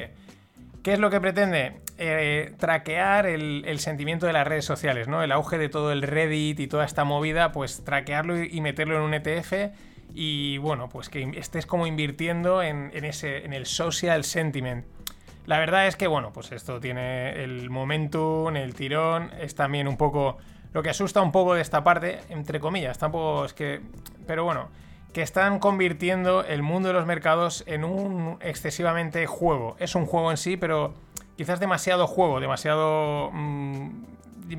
¿Qué 0.83 0.93
es 0.93 0.99
lo 0.99 1.11
que 1.11 1.21
pretende? 1.21 1.81
Eh, 1.99 2.55
traquear 2.59 3.27
el, 3.27 3.79
sentimiento 3.79 4.27
de 4.27 4.33
las 4.33 4.47
redes 4.47 4.65
sociales, 4.65 5.09
¿no? 5.09 5.23
El 5.23 5.31
auge 5.31 5.59
de 5.59 5.69
todo 5.69 5.93
el 5.93 6.03
Reddit 6.03 6.59
y 6.59 6.67
toda 6.67 6.85
esta 6.85 7.05
movida, 7.05 7.53
pues 7.53 7.85
traquearlo 7.85 8.43
y, 8.43 8.61
meterlo 8.61 8.97
en 8.97 9.03
un 9.03 9.15
ETF 9.15 9.75
y 10.15 10.59
bueno, 10.59 10.89
pues 10.89 11.09
que 11.09 11.31
estés 11.37 11.67
como 11.67 11.87
invirtiendo 11.87 12.63
en, 12.63 12.91
ese, 13.05 13.45
en 13.45 13.53
el 13.53 13.67
social 13.67 14.25
sentiment. 14.25 14.85
La 15.47 15.59
verdad 15.59 15.87
es 15.87 15.97
que, 15.97 16.07
bueno, 16.07 16.33
pues 16.33 16.53
esto 16.53 16.81
tiene 16.81 17.43
el 17.43 17.69
momentum, 17.69 18.57
el 18.57 18.75
tirón, 18.75 19.31
es 19.41 19.55
también 19.55 19.89
un 19.89 19.97
poco... 19.97 20.39
Lo 20.73 20.83
que 20.83 20.91
asusta 20.91 21.21
un 21.21 21.33
poco 21.33 21.55
de 21.55 21.61
esta 21.61 21.85
parte, 21.85 22.21
entre 22.31 22.61
comillas, 22.61 22.99
tampoco 22.99 23.45
es 23.45 23.53
que... 23.53 23.81
Pero 24.27 24.45
bueno, 24.45 24.69
que 25.13 25.23
están 25.23 25.59
convirtiendo 25.59 26.45
el 26.45 26.63
mundo 26.63 26.89
de 26.89 26.95
los 26.95 27.07
mercados 27.07 27.65
en 27.67 27.85
un 27.85 28.39
excesivamente 28.41 29.27
juego. 29.27 29.77
Es 29.79 29.95
un 29.95 30.07
juego 30.07 30.31
en 30.31 30.37
sí, 30.37 30.57
pero 30.57 30.95
quizás 31.37 31.61
demasiado 31.61 32.07
juego, 32.07 32.41
demasiado... 32.41 33.31
Mm, 33.33 34.05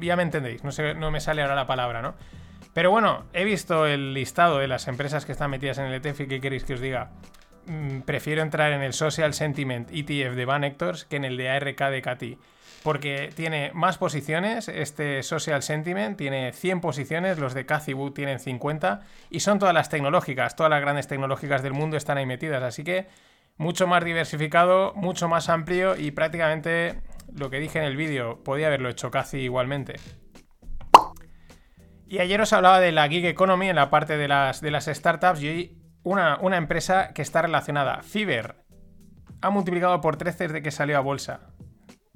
ya 0.02 0.16
me 0.16 0.24
entendéis, 0.24 0.64
no, 0.64 0.72
sé, 0.72 0.96
no 0.96 1.12
me 1.12 1.20
sale 1.20 1.42
ahora 1.42 1.56
la 1.56 1.68
palabra, 1.68 2.02
¿no? 2.02 2.16
Pero 2.74 2.90
bueno, 2.90 3.26
he 3.34 3.44
visto 3.46 3.86
el 3.86 4.14
listado 4.14 4.58
de 4.58 4.68
las 4.68 4.88
empresas 4.88 5.26
que 5.26 5.32
están 5.32 5.52
metidas 5.52 5.78
en 5.78 5.86
el 5.86 5.94
ETF 5.94 6.22
y 6.22 6.28
¿qué 6.28 6.42
queréis 6.42 6.64
que 6.64 6.74
os 6.74 6.82
diga? 6.82 7.12
Mm, 7.68 8.00
prefiero 8.02 8.42
entrar 8.42 8.72
en 8.72 8.82
el 8.82 8.94
Social 8.94 9.34
Sentiment 9.34 9.90
ETF 9.92 10.36
de 10.36 10.46
Van 10.46 10.64
Hectors 10.64 11.06
que 11.06 11.18
en 11.18 11.26
el 11.26 11.38
de 11.38 11.50
ARK 11.50 11.80
de 11.90 12.02
Cati 12.02 12.38
porque 12.84 13.32
tiene 13.34 13.72
más 13.74 13.98
posiciones, 13.98 14.68
este 14.68 15.24
Social 15.24 15.64
Sentiment 15.64 16.18
tiene 16.18 16.52
100 16.52 16.82
posiciones, 16.82 17.40
los 17.40 17.54
de 17.54 17.66
Cathy 17.66 17.94
tienen 18.14 18.40
50 18.40 19.02
y 19.30 19.40
son 19.40 19.58
todas 19.58 19.74
las 19.74 19.90
tecnológicas, 19.90 20.56
todas 20.56 20.70
las 20.70 20.82
grandes 20.82 21.08
tecnológicas 21.08 21.64
del 21.64 21.74
mundo 21.74 21.96
están 21.96 22.18
ahí 22.18 22.26
metidas, 22.26 22.62
así 22.62 22.84
que 22.84 23.08
mucho 23.58 23.88
más 23.88 24.04
diversificado, 24.04 24.94
mucho 24.96 25.28
más 25.28 25.50
amplio 25.50 25.96
y 25.96 26.12
prácticamente 26.12 27.02
lo 27.34 27.50
que 27.50 27.60
dije 27.60 27.80
en 27.80 27.86
el 27.86 27.96
vídeo, 27.96 28.44
podía 28.44 28.68
haberlo 28.68 28.90
hecho 28.90 29.12
Cathy 29.12 29.38
igualmente. 29.38 29.96
Y 32.08 32.20
ayer 32.20 32.40
os 32.42 32.54
hablaba 32.54 32.80
de 32.80 32.92
la 32.92 33.08
gig 33.08 33.26
economy 33.26 33.70
en 33.70 33.76
la 33.76 33.90
parte 33.90 34.18
de 34.18 34.28
las, 34.28 34.62
de 34.62 34.72
las 34.72 34.86
startups 34.86 35.42
y 35.42 35.48
hoy 35.48 35.78
una, 36.04 36.38
una 36.42 36.58
empresa 36.58 37.14
que 37.14 37.22
está 37.22 37.42
relacionada, 37.42 38.02
Fiverr, 38.02 38.56
ha 39.42 39.50
multiplicado 39.50 40.00
por 40.02 40.18
13 40.18 40.48
desde 40.48 40.62
que 40.62 40.72
salió 40.72 40.98
a 40.98 41.02
bolsa 41.02 41.54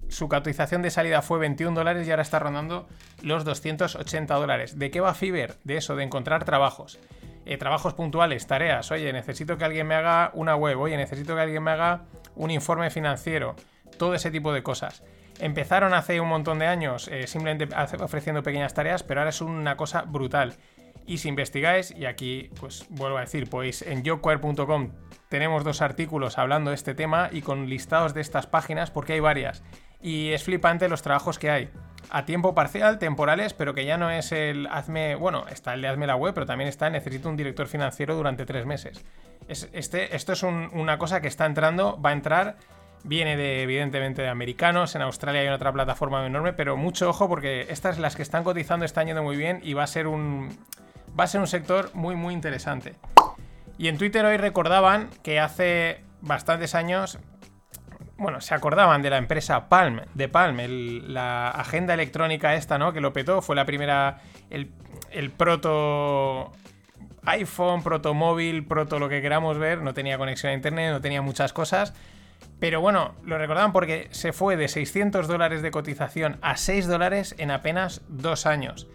su 0.10 0.29
cotización 0.29 0.82
de 0.82 0.91
salida 0.91 1.22
fue 1.22 1.39
21 1.39 1.75
dólares 1.75 2.08
y 2.08 2.12
ahora 2.12 2.22
está 2.22 2.39
rondando 2.39 2.88
los 3.22 3.44
280 3.44 4.34
dólares. 4.36 4.79
¿De 4.79 4.91
qué 4.91 5.01
va 5.01 5.13
Fiverr? 5.13 5.56
De 5.63 5.77
eso, 5.77 5.96
de 5.96 6.03
encontrar 6.03 6.46
trabajos. 6.46 6.98
Eh, 7.50 7.58
trabajos 7.58 7.94
puntuales, 7.94 8.46
tareas. 8.46 8.92
Oye, 8.92 9.13
necesito 9.13 9.58
que 9.58 9.63
alguien 9.63 9.88
me 9.88 9.96
haga 9.96 10.32
una 10.34 10.58
web. 10.58 10.77
Oye, 10.82 10.98
necesito 10.98 11.34
que 11.34 11.42
alguien 11.42 11.63
me 11.63 11.72
haga 11.72 12.01
un 12.36 12.51
informe 12.51 12.89
financiero. 12.89 13.56
Todo 13.98 14.16
ese 14.16 14.32
tipo 14.32 14.51
de 14.51 14.63
cosas. 14.63 15.01
Empezaron 15.39 15.94
hace 15.94 16.20
un 16.20 16.27
montón 16.27 16.60
de 16.60 16.68
años 16.68 17.08
eh, 17.08 17.25
simplemente 17.25 17.74
ofreciendo 18.01 18.44
pequeñas 18.44 18.74
tareas, 18.74 19.01
pero 19.04 19.22
ahora 19.22 19.30
es 19.30 19.39
una 19.39 19.77
cosa 19.77 20.01
brutal. 20.01 20.56
Y 21.06 21.20
si 21.20 21.30
investigáis, 21.30 21.92
y 21.92 22.06
aquí 22.06 22.50
pues 22.60 22.86
vuelvo 22.89 23.18
a 23.18 23.22
decir, 23.22 23.50
pues 23.50 23.82
en 23.82 24.04
yoquare.com 24.04 24.92
tenemos 25.30 25.63
dos 25.63 25.82
artículos 25.82 26.38
hablando 26.38 26.72
de 26.72 26.75
este 26.75 26.96
tema 26.96 27.30
y 27.32 27.44
con 27.44 27.70
listados 27.70 28.13
de 28.13 28.20
estas 28.20 28.46
páginas, 28.46 28.92
porque 28.92 29.13
hay 29.13 29.22
varias 29.22 29.63
y 30.01 30.32
es 30.32 30.44
flipante 30.44 30.89
los 30.89 31.01
trabajos 31.01 31.39
que 31.39 31.50
hay. 31.50 31.70
A 32.10 32.26
tiempo 32.26 32.56
parcial, 32.56 33.00
temporales, 33.00 33.54
pero 33.54 33.74
que 33.74 33.86
ya 33.86 33.98
no 33.98 34.10
es 34.10 34.32
el 34.32 34.68
hazme. 34.68 35.16
Bueno, 35.16 35.46
está 35.50 35.74
el 35.74 35.86
hazme 35.86 36.08
la 36.08 36.16
web, 36.16 36.34
pero 36.34 36.46
también 36.46 36.70
está 36.70 36.90
necesito 36.90 37.28
un 37.28 37.36
director 37.36 37.68
financiero 37.68 38.16
durante 38.16 38.46
tres 38.46 38.66
meses. 38.66 39.04
este, 39.48 40.16
esto 40.16 40.34
es 40.34 40.44
una 40.44 40.98
cosa 40.98 41.22
que 41.22 41.28
está 41.28 41.46
entrando, 41.46 42.00
va 42.02 42.12
a 42.12 42.14
entrar. 42.14 42.56
Viene 43.04 43.38
de, 43.38 43.62
evidentemente, 43.62 44.22
de 44.22 44.30
americanos. 44.30 44.96
En 44.96 45.02
Australia 45.02 45.42
hay 45.42 45.48
otra 45.50 45.72
plataforma 45.72 46.26
enorme, 46.26 46.54
pero 46.54 46.78
mucho 46.78 47.10
ojo 47.10 47.30
porque 47.30 47.68
estas, 47.70 48.00
las 48.00 48.16
que 48.16 48.22
están 48.22 48.44
cotizando, 48.44 48.86
están 48.86 49.08
yendo 49.08 49.24
muy 49.24 49.38
bien 49.38 49.60
y 49.64 49.74
va 49.74 49.84
a 49.84 49.88
ser 49.88 50.08
un. 50.08 50.58
Va 51.18 51.24
a 51.26 51.28
ser 51.28 51.42
un 51.42 51.48
sector 51.48 51.92
muy, 51.94 52.16
muy 52.16 52.34
interesante. 52.34 52.96
Y 53.78 53.88
en 53.88 53.98
Twitter 53.98 54.26
hoy 54.26 54.38
recordaban 54.38 55.10
que 55.24 55.40
hace 55.40 56.02
bastantes 56.22 56.74
años, 56.76 57.20
bueno, 58.18 58.42
se 58.42 58.56
acordaban 58.56 59.02
de 59.02 59.10
la 59.10 59.18
empresa 59.18 59.70
Palm, 59.70 60.02
de 60.14 60.28
Palm, 60.28 60.58
la 61.08 61.50
agenda 61.50 61.94
electrónica 61.94 62.56
esta, 62.56 62.78
¿no? 62.78 62.92
Que 62.92 63.02
lo 63.02 63.14
petó, 63.14 63.42
fue 63.42 63.56
la 63.56 63.66
primera, 63.66 64.22
el, 64.50 65.32
proto 65.32 66.52
iPhone, 67.26 67.84
proto 67.84 68.14
móvil, 68.14 68.66
proto 68.66 68.98
lo 68.98 69.08
que 69.08 69.22
queramos 69.22 69.60
ver, 69.60 69.82
no 69.82 69.94
tenía 69.94 70.18
conexión 70.18 70.52
a 70.52 70.56
internet, 70.56 70.92
no 70.92 71.02
tenía 71.02 71.22
muchas 71.22 71.54
cosas. 71.54 71.94
Pero 72.60 72.82
bueno, 72.82 73.14
lo 73.24 73.38
recordaban 73.38 73.72
porque 73.72 74.08
se 74.12 74.34
fue 74.34 74.58
de 74.58 74.68
600 74.68 75.28
dólares 75.28 75.62
de 75.62 75.70
cotización 75.70 76.40
a 76.42 76.58
6 76.58 76.88
dólares 76.88 77.36
en 77.38 77.52
apenas 77.52 78.02
dos 78.08 78.48
años. 78.48 78.88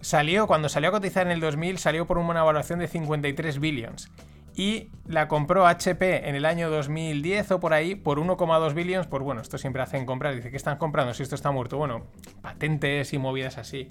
Salió, 0.00 0.46
cuando 0.46 0.70
salió 0.70 0.88
a 0.88 0.92
cotizar 0.92 1.26
en 1.26 1.32
el 1.32 1.40
2000, 1.40 1.76
salió 1.76 2.06
por 2.06 2.16
una 2.16 2.42
valoración 2.42 2.78
de 2.78 2.88
53 2.88 3.60
billions. 3.60 4.10
Y 4.54 4.90
la 5.06 5.28
compró 5.28 5.66
HP 5.66 6.28
en 6.28 6.34
el 6.34 6.44
año 6.44 6.70
2010 6.70 7.52
o 7.52 7.60
por 7.60 7.72
ahí 7.72 7.94
por 7.94 8.18
1,2 8.18 8.74
billions. 8.74 9.06
Por 9.06 9.22
bueno, 9.22 9.40
esto 9.40 9.58
siempre 9.58 9.82
hacen 9.82 10.06
comprar. 10.06 10.34
Dice, 10.34 10.50
¿qué 10.50 10.56
están 10.56 10.78
comprando 10.78 11.14
si 11.14 11.22
esto 11.22 11.34
está 11.34 11.50
muerto? 11.50 11.78
Bueno, 11.78 12.06
patentes 12.42 13.12
y 13.12 13.18
movidas 13.18 13.58
así. 13.58 13.90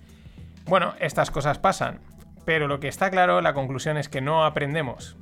Bueno, 0.66 0.94
estas 1.00 1.32
cosas 1.32 1.58
pasan. 1.58 2.00
Pero 2.46 2.68
lo 2.68 2.80
que 2.80 2.88
está 2.88 3.12
claro, 3.12 3.42
la 3.42 3.54
conclusión 3.54 3.98
es 3.98 4.10
que 4.10 4.22
no 4.22 4.46
aprendemos. 4.46 5.18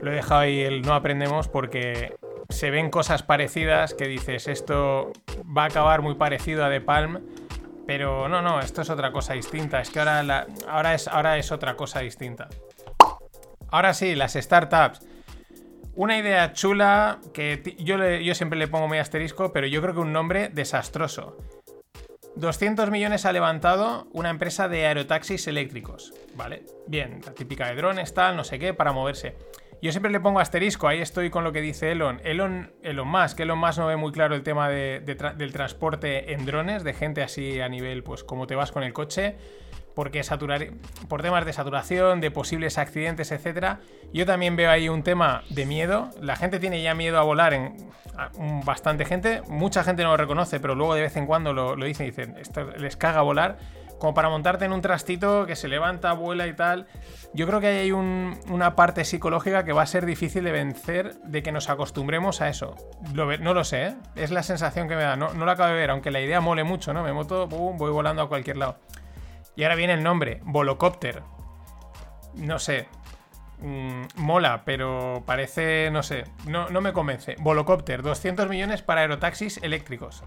Lo 0.00 0.12
he 0.12 0.14
dejado 0.14 0.40
ahí 0.40 0.60
el 0.60 0.82
no 0.82 0.94
aprendemos 0.94 1.48
porque 1.48 2.14
se 2.48 2.70
ven 2.70 2.90
cosas 2.90 3.22
parecidas 3.22 3.94
que 3.94 4.06
dices, 4.06 4.48
esto 4.48 5.12
va 5.56 5.64
a 5.64 5.66
acabar 5.66 6.02
muy 6.02 6.14
parecido 6.14 6.64
a 6.64 6.70
The 6.70 6.80
Palm, 6.80 7.20
pero 7.86 8.28
no, 8.28 8.42
no, 8.42 8.60
esto 8.60 8.82
es 8.82 8.90
otra 8.90 9.12
cosa 9.12 9.34
distinta. 9.34 9.80
Es 9.80 9.90
que 9.90 9.98
ahora, 10.00 10.22
la- 10.22 10.46
ahora, 10.68 10.94
es, 10.94 11.08
ahora 11.08 11.38
es 11.38 11.52
otra 11.52 11.76
cosa 11.76 12.00
distinta. 12.00 12.48
Ahora 13.70 13.94
sí, 13.94 14.14
las 14.14 14.34
startups. 14.34 15.06
Una 15.94 16.18
idea 16.18 16.52
chula 16.52 17.20
que 17.32 17.74
yo, 17.78 17.96
yo 18.18 18.34
siempre 18.34 18.58
le 18.58 18.68
pongo 18.68 18.86
muy 18.86 18.98
asterisco, 18.98 19.52
pero 19.52 19.66
yo 19.66 19.80
creo 19.80 19.94
que 19.94 20.00
un 20.00 20.12
nombre 20.12 20.48
desastroso. 20.50 21.36
200 22.34 22.90
millones 22.90 23.24
ha 23.24 23.32
levantado 23.32 24.06
una 24.12 24.28
empresa 24.28 24.68
de 24.68 24.86
aerotaxis 24.86 25.46
eléctricos, 25.46 26.12
¿vale? 26.34 26.64
Bien, 26.86 27.20
la 27.24 27.32
típica 27.32 27.66
de 27.68 27.76
drones, 27.76 28.12
tal, 28.12 28.36
no 28.36 28.44
sé 28.44 28.58
qué, 28.58 28.74
para 28.74 28.92
moverse. 28.92 29.36
Yo 29.82 29.92
siempre 29.92 30.10
le 30.10 30.20
pongo 30.20 30.40
asterisco, 30.40 30.88
ahí 30.88 31.00
estoy 31.00 31.30
con 31.30 31.44
lo 31.44 31.52
que 31.52 31.60
dice 31.60 31.92
Elon. 31.92 32.20
Elon, 32.24 32.72
Elon 32.82 33.06
Musk, 33.06 33.38
Elon 33.40 33.58
Musk 33.58 33.78
no 33.78 33.86
ve 33.86 33.96
muy 33.96 34.10
claro 34.10 34.34
el 34.34 34.42
tema 34.42 34.68
de- 34.68 35.00
del 35.00 35.52
transporte 35.52 36.32
en 36.32 36.46
drones, 36.46 36.82
de 36.82 36.94
gente 36.94 37.22
así 37.22 37.60
a 37.60 37.68
nivel, 37.68 38.02
pues, 38.02 38.24
como 38.24 38.46
te 38.46 38.54
vas 38.54 38.72
con 38.72 38.82
el 38.82 38.92
coche, 38.92 39.36
porque 39.94 40.22
saturar, 40.22 40.66
por 41.08 41.22
temas 41.22 41.44
de 41.46 41.52
saturación, 41.52 42.20
de 42.20 42.30
posibles 42.30 42.78
accidentes, 42.78 43.32
etcétera. 43.32 43.80
Yo 44.12 44.26
también 44.26 44.56
veo 44.56 44.70
ahí 44.70 44.88
un 44.88 45.02
tema 45.02 45.42
de 45.50 45.66
miedo. 45.66 46.10
La 46.20 46.36
gente 46.36 46.58
tiene 46.58 46.82
ya 46.82 46.94
miedo 46.94 47.18
a 47.18 47.22
volar 47.22 47.52
en 47.54 47.76
bastante 48.64 49.04
gente. 49.04 49.42
Mucha 49.48 49.84
gente 49.84 50.02
no 50.02 50.10
lo 50.10 50.16
reconoce, 50.16 50.58
pero 50.58 50.74
luego 50.74 50.94
de 50.94 51.02
vez 51.02 51.16
en 51.16 51.26
cuando 51.26 51.52
lo, 51.52 51.76
lo 51.76 51.84
dicen 51.86 52.06
dicen, 52.06 52.34
esto 52.38 52.64
les 52.78 52.96
caga 52.96 53.20
volar. 53.22 53.58
Como 53.98 54.12
para 54.14 54.28
montarte 54.28 54.64
en 54.66 54.72
un 54.72 54.82
trastito 54.82 55.46
que 55.46 55.56
se 55.56 55.68
levanta, 55.68 56.12
vuela 56.12 56.46
y 56.46 56.52
tal. 56.54 56.86
Yo 57.32 57.46
creo 57.46 57.60
que 57.60 57.66
hay 57.68 57.92
un- 57.92 58.38
una 58.50 58.76
parte 58.76 59.04
psicológica 59.04 59.64
que 59.64 59.72
va 59.72 59.82
a 59.82 59.86
ser 59.86 60.04
difícil 60.04 60.44
de 60.44 60.52
vencer, 60.52 61.14
de 61.24 61.42
que 61.42 61.50
nos 61.52 61.70
acostumbremos 61.70 62.40
a 62.42 62.48
eso. 62.48 62.76
Lo 63.14 63.36
no 63.38 63.54
lo 63.54 63.64
sé, 63.64 63.86
¿eh? 63.86 63.96
es 64.14 64.30
la 64.30 64.42
sensación 64.42 64.88
que 64.88 64.96
me 64.96 65.02
da. 65.02 65.16
No, 65.16 65.32
no 65.32 65.44
lo 65.46 65.50
acabo 65.50 65.70
de 65.70 65.76
ver, 65.76 65.90
aunque 65.90 66.10
la 66.10 66.20
idea 66.20 66.40
mole 66.40 66.62
mucho, 66.64 66.92
¿no? 66.92 67.02
Me 67.02 67.12
moto, 67.12 67.46
voy 67.48 67.90
volando 67.90 68.22
a 68.22 68.28
cualquier 68.28 68.58
lado. 68.58 68.76
Y 69.56 69.62
ahora 69.62 69.74
viene 69.76 69.94
el 69.94 70.02
nombre, 70.02 70.40
Volocopter. 70.44 71.22
No 72.34 72.58
sé. 72.58 72.88
mm, 73.58 74.02
mola, 74.16 74.62
pero 74.66 75.22
parece, 75.24 75.88
no 75.90 76.02
sé, 76.02 76.24
no, 76.46 76.68
no 76.68 76.82
me 76.82 76.92
convence. 76.92 77.36
Volocopter, 77.38 78.02
200 78.02 78.50
millones 78.50 78.82
para 78.82 79.00
aerotaxis 79.00 79.56
eléctricos. 79.62 80.22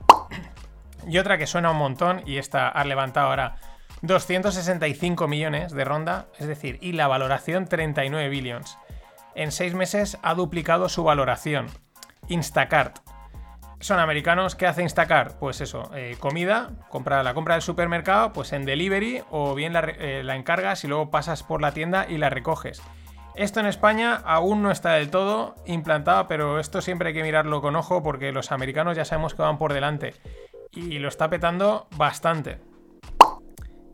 Y 1.08 1.18
otra 1.18 1.38
que 1.38 1.48
suena 1.48 1.72
un 1.72 1.78
montón, 1.78 2.22
y 2.26 2.38
esta 2.38 2.70
ha 2.70 2.84
levantado 2.84 3.30
ahora 3.30 3.56
265 4.02 5.28
millones 5.28 5.72
de 5.72 5.84
ronda, 5.84 6.28
es 6.38 6.48
decir, 6.48 6.78
y 6.82 6.94
la 6.94 7.08
valoración 7.08 7.66
39 7.68 8.30
billions. 8.30 8.78
En 9.36 9.52
seis 9.52 9.74
meses 9.74 10.18
ha 10.22 10.34
duplicado 10.34 10.90
su 10.90 11.04
valoración. 11.04 11.68
Instacart. 12.28 13.00
Son 13.82 14.00
americanos, 14.00 14.56
¿qué 14.56 14.68
hace 14.68 14.82
Instacart? 14.82 15.38
Pues 15.38 15.62
eso, 15.62 15.90
eh, 15.96 16.18
comida, 16.20 16.72
compra, 16.90 17.24
la 17.24 17.34
compra 17.34 17.56
del 17.56 17.62
supermercado, 17.62 18.34
pues 18.34 18.52
en 18.52 18.66
delivery 18.66 19.24
o 19.30 19.56
bien 19.56 19.72
la, 19.72 19.80
eh, 19.80 20.22
la 20.24 20.36
encargas 20.36 20.84
y 20.84 20.88
luego 20.88 21.10
pasas 21.10 21.44
por 21.44 21.62
la 21.62 21.74
tienda 21.74 22.06
y 22.08 22.18
la 22.18 22.30
recoges. 22.30 22.82
Esto 23.36 23.62
en 23.62 23.68
España 23.68 24.16
aún 24.26 24.62
no 24.62 24.72
está 24.72 24.94
del 24.94 25.10
todo 25.10 25.56
implantado, 25.66 26.28
pero 26.28 26.60
esto 26.60 26.82
siempre 26.82 27.10
hay 27.10 27.14
que 27.14 27.24
mirarlo 27.24 27.62
con 27.62 27.78
ojo 27.78 28.04
porque 28.04 28.34
los 28.34 28.52
americanos 28.52 28.98
ya 28.98 29.06
sabemos 29.06 29.34
que 29.34 29.44
van 29.44 29.58
por 29.58 29.72
delante 29.72 30.14
y 30.74 31.00
lo 31.00 31.08
está 31.08 31.30
petando 31.30 31.88
bastante. 31.96 32.60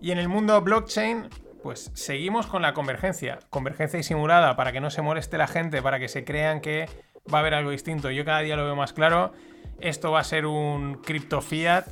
Y 0.02 0.12
en 0.12 0.20
el 0.20 0.28
mundo 0.28 0.62
blockchain, 0.62 1.30
pues 1.64 1.92
seguimos 1.94 2.48
con 2.48 2.62
la 2.62 2.74
convergencia. 2.74 3.40
Convergencia 3.50 4.00
y 4.00 4.04
simulada 4.04 4.56
para 4.56 4.72
que 4.72 4.82
no 4.82 4.90
se 4.90 5.02
moleste 5.02 5.38
la 5.38 5.48
gente, 5.48 5.82
para 5.82 6.00
que 6.00 6.08
se 6.08 6.24
crean 6.24 6.62
que 6.62 6.88
va 7.34 7.40
a 7.40 7.42
haber 7.42 7.56
algo 7.56 7.72
distinto. 7.72 8.12
Yo 8.12 8.26
cada 8.26 8.40
día 8.42 8.56
lo 8.56 8.66
veo 8.66 8.76
más 8.76 8.94
claro. 8.94 9.34
Esto 9.80 10.12
va 10.12 10.20
a 10.20 10.24
ser 10.24 10.46
un 10.46 10.96
cripto 10.96 11.42
fiat 11.42 11.88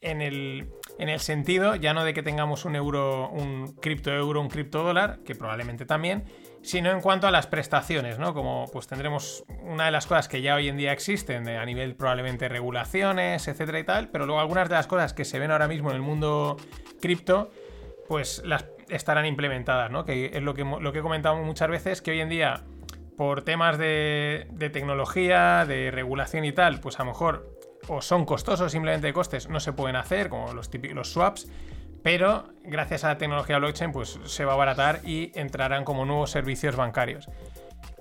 en 0.00 0.22
el, 0.22 0.70
en 0.98 1.08
el 1.08 1.20
sentido 1.20 1.74
ya 1.74 1.92
no 1.92 2.04
de 2.04 2.14
que 2.14 2.22
tengamos 2.22 2.64
un 2.64 2.76
euro, 2.76 3.28
un 3.30 3.74
cripto 3.80 4.12
euro, 4.12 4.40
un 4.40 4.48
cripto 4.48 4.82
dólar, 4.82 5.20
que 5.24 5.34
probablemente 5.34 5.84
también, 5.84 6.24
sino 6.62 6.90
en 6.90 7.00
cuanto 7.00 7.26
a 7.26 7.30
las 7.30 7.46
prestaciones, 7.46 8.18
¿no? 8.18 8.34
Como 8.34 8.66
pues 8.72 8.86
tendremos 8.86 9.44
una 9.62 9.86
de 9.86 9.90
las 9.90 10.06
cosas 10.06 10.28
que 10.28 10.42
ya 10.42 10.54
hoy 10.54 10.68
en 10.68 10.76
día 10.76 10.92
existen 10.92 11.44
de- 11.44 11.56
a 11.56 11.64
nivel 11.64 11.94
probablemente 11.94 12.48
regulaciones, 12.48 13.48
etcétera 13.48 13.78
y 13.78 13.84
tal, 13.84 14.08
pero 14.08 14.26
luego 14.26 14.40
algunas 14.40 14.68
de 14.68 14.74
las 14.74 14.86
cosas 14.86 15.14
que 15.14 15.24
se 15.24 15.38
ven 15.38 15.50
ahora 15.50 15.68
mismo 15.68 15.90
en 15.90 15.96
el 15.96 16.02
mundo 16.02 16.56
cripto, 17.00 17.50
pues 18.08 18.42
las 18.44 18.66
estarán 18.88 19.26
implementadas, 19.26 19.90
¿no? 19.90 20.04
Que 20.04 20.26
es 20.34 20.42
lo 20.42 20.54
que, 20.54 20.64
lo 20.64 20.92
que 20.92 20.98
he 20.98 21.02
comentado 21.02 21.36
muchas 21.36 21.68
veces, 21.68 22.02
que 22.02 22.10
hoy 22.12 22.20
en 22.20 22.28
día, 22.28 22.64
por 23.16 23.42
temas 23.42 23.78
de, 23.78 24.46
de 24.50 24.70
tecnología, 24.70 25.64
de 25.66 25.90
regulación 25.90 26.44
y 26.44 26.52
tal, 26.52 26.80
pues 26.80 26.98
a 26.98 27.04
lo 27.04 27.10
mejor 27.10 27.54
o 27.88 28.02
son 28.02 28.24
costosos 28.24 28.72
simplemente 28.72 29.06
de 29.06 29.12
costes, 29.12 29.48
no 29.48 29.60
se 29.60 29.72
pueden 29.72 29.96
hacer, 29.96 30.28
como 30.28 30.52
los 30.52 30.70
típicos 30.70 30.96
los 30.96 31.12
swaps, 31.12 31.48
pero 32.02 32.48
gracias 32.64 33.04
a 33.04 33.08
la 33.08 33.18
tecnología 33.18 33.58
blockchain, 33.58 33.92
pues 33.92 34.18
se 34.24 34.44
va 34.44 34.52
a 34.52 34.54
abaratar 34.54 35.00
y 35.04 35.32
entrarán 35.34 35.84
como 35.84 36.04
nuevos 36.04 36.30
servicios 36.30 36.76
bancarios. 36.76 37.28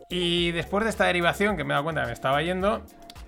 Y 0.09 0.51
después 0.51 0.83
de 0.83 0.89
esta 0.89 1.05
derivación, 1.05 1.57
que 1.57 1.63
me 1.63 1.73
he 1.73 1.75
dado 1.75 1.83
cuenta 1.83 2.01
que 2.01 2.07
me 2.07 2.13
estaba 2.13 2.41
yendo, 2.41 2.83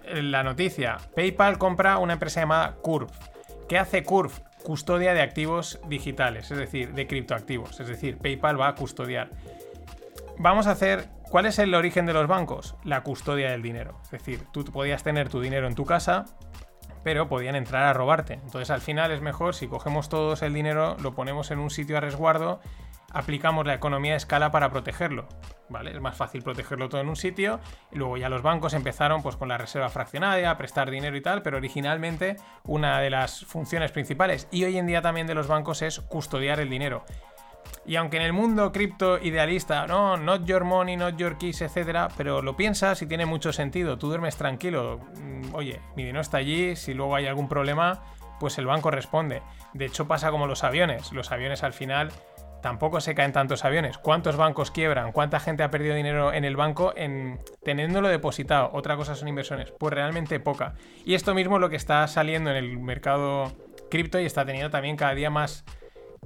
eh, 0.06 0.22
la 0.22 0.44
noticia, 0.44 0.98
PayPal 1.16 1.58
compra 1.58 1.98
una 1.98 2.14
empresa 2.14 2.42
llamada 2.42 2.76
Curve. 2.82 3.12
¿Qué 3.68 3.78
hace 3.78 4.04
Curve? 4.04 4.34
Custodia 4.64 5.14
de 5.14 5.22
activos 5.22 5.80
digitales, 5.88 6.52
es 6.52 6.58
decir, 6.58 6.94
de 6.94 7.08
criptoactivos. 7.08 7.80
Es 7.80 7.88
decir, 7.88 8.18
PayPal 8.18 8.60
va 8.60 8.70
a 8.70 8.76
custodiar. 8.76 9.30
Vamos 10.38 10.68
a 10.68 10.72
hacer... 10.72 11.10
¿Cuál 11.30 11.46
es 11.46 11.60
el 11.60 11.76
origen 11.76 12.08
de 12.08 12.14
los 12.14 12.28
bancos? 12.28 12.76
La 12.84 13.04
custodia 13.04 13.52
del 13.52 13.62
dinero. 13.62 14.00
Es 14.04 14.10
decir, 14.10 14.46
tú 14.52 14.66
podías 14.66 15.04
tener 15.04 15.30
tu 15.30 15.42
dinero 15.42 15.68
en 15.68 15.76
tu 15.76 15.86
casa, 15.86 16.26
pero 17.04 17.28
podían 17.28 17.56
entrar 17.56 17.84
a 17.84 17.94
robarte. 17.94 18.34
Entonces 18.34 18.70
al 18.70 18.82
final 18.82 19.12
es 19.12 19.22
mejor 19.22 19.56
si 19.56 19.68
cogemos 19.68 20.10
todos 20.10 20.42
el 20.42 20.54
dinero, 20.54 20.98
lo 21.02 21.14
ponemos 21.16 21.52
en 21.52 21.60
un 21.60 21.70
sitio 21.70 21.98
a 21.98 22.02
resguardo, 22.02 22.60
aplicamos 23.12 23.66
la 23.66 23.74
economía 23.74 24.12
de 24.12 24.18
escala 24.18 24.52
para 24.52 24.70
protegerlo. 24.70 25.28
¿Vale? 25.70 25.92
Es 25.92 26.02
más 26.02 26.18
fácil 26.18 26.42
protegerlo 26.42 26.90
todo 26.90 27.02
en 27.02 27.10
un 27.10 27.16
sitio. 27.16 27.60
Y 27.92 27.98
luego 27.98 28.18
ya 28.18 28.28
los 28.30 28.42
bancos 28.42 28.74
empezaron 28.74 29.22
pues 29.22 29.36
con 29.36 29.50
la 29.50 29.58
reserva 29.58 29.90
fraccionaria, 29.90 30.50
a 30.50 30.58
prestar 30.58 30.90
dinero 30.90 31.16
y 31.16 31.22
tal, 31.22 31.44
pero 31.44 31.58
originalmente 31.58 32.38
una 32.64 33.00
de 33.00 33.12
las 33.12 33.46
funciones 33.46 33.92
principales 33.92 34.48
y 34.52 34.64
hoy 34.64 34.78
en 34.78 34.88
día 34.88 35.02
también 35.02 35.28
de 35.28 35.36
los 35.36 35.48
bancos 35.48 35.82
es 35.84 36.00
custodiar 36.00 36.60
el 36.60 36.70
dinero. 36.70 37.06
Y 37.86 37.96
aunque 37.96 38.18
en 38.18 38.24
el 38.24 38.34
mundo 38.34 38.72
cripto 38.72 39.18
idealista, 39.18 39.88
no, 39.88 40.16
not 40.18 40.46
your 40.46 40.64
money, 40.64 40.96
not 40.96 41.18
your 41.18 41.38
keys, 41.38 41.62
etcétera, 41.62 42.10
pero 42.16 42.42
lo 42.42 42.56
piensas 42.56 43.02
y 43.02 43.08
tiene 43.08 43.26
mucho 43.26 43.52
sentido. 43.52 43.98
Tú 43.98 44.08
duermes 44.08 44.36
tranquilo. 44.36 45.00
Mm, 45.18 45.56
Oye, 45.56 45.82
mi 45.96 46.04
dinero 46.04 46.22
está 46.22 46.38
allí, 46.38 46.76
si 46.76 46.94
luego 46.94 47.16
hay 47.16 47.26
algún 47.28 47.48
problema, 47.48 48.04
pues 48.40 48.58
el 48.58 48.66
banco 48.66 48.92
responde. 48.92 49.42
De 49.74 49.86
hecho, 49.86 50.08
pasa 50.08 50.32
como 50.32 50.48
los 50.48 50.64
aviones. 50.64 51.12
Los 51.12 51.32
aviones 51.32 51.64
al 51.64 51.74
final 51.74 52.12
tampoco 52.62 53.02
se 53.02 53.16
caen 53.16 53.32
tantos 53.32 53.66
aviones. 53.66 53.98
¿Cuántos 53.98 54.36
bancos 54.36 54.72
quiebran? 54.72 55.12
¿Cuánta 55.12 55.40
gente 55.40 55.64
ha 55.64 55.72
perdido 55.72 55.96
dinero 55.96 56.34
en 56.34 56.46
el 56.46 56.56
banco 56.56 56.94
en 56.96 57.40
teniéndolo 57.64 58.10
depositado? 58.10 58.70
Otra 58.74 58.96
cosa 58.96 59.16
son 59.16 59.28
inversiones. 59.28 59.72
Pues 59.72 59.94
realmente 59.94 60.40
poca. 60.40 60.76
Y 61.06 61.14
esto 61.14 61.34
mismo 61.34 61.56
es 61.56 61.62
lo 61.62 61.70
que 61.70 61.76
está 61.76 62.08
saliendo 62.08 62.50
en 62.52 62.58
el 62.58 62.78
mercado 62.78 63.52
cripto 63.90 64.20
y 64.20 64.26
está 64.26 64.46
teniendo 64.46 64.70
también 64.70 64.96
cada 64.96 65.16
día 65.16 65.30
más 65.30 65.66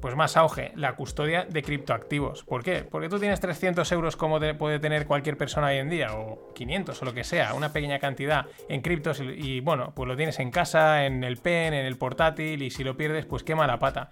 pues 0.04 0.18
más 0.18 0.36
auge, 0.36 0.74
la 0.76 0.98
custodia 0.98 1.46
de 1.46 1.64
criptoactivos. 1.64 2.44
¿Por 2.44 2.62
qué? 2.62 2.84
Porque 2.84 3.08
tú 3.08 3.20
tienes 3.20 3.40
300 3.40 3.90
euros 3.94 4.18
como 4.18 4.38
puede 4.60 4.78
tener 4.78 5.08
cualquier 5.08 5.38
persona 5.38 5.68
hoy 5.68 5.78
en 5.78 5.90
día, 5.90 6.14
o 6.14 6.52
500 6.56 7.02
o 7.02 7.06
lo 7.06 7.14
que 7.14 7.24
sea, 7.24 7.54
una 7.54 7.72
pequeña 7.72 8.00
cantidad 8.00 8.48
en 8.68 8.82
criptos 8.82 9.22
y, 9.22 9.30
y, 9.30 9.60
bueno, 9.62 9.94
pues 9.96 10.10
lo 10.10 10.18
tienes 10.18 10.40
en 10.40 10.52
casa, 10.52 11.06
en 11.06 11.24
el 11.24 11.38
pen, 11.38 11.74
en 11.74 11.86
el 11.86 11.96
portátil 11.96 12.64
y 12.64 12.70
si 12.70 12.84
lo 12.84 12.98
pierdes, 12.98 13.26
pues 13.26 13.44
quema 13.44 13.66
la 13.66 13.80
pata. 13.80 14.12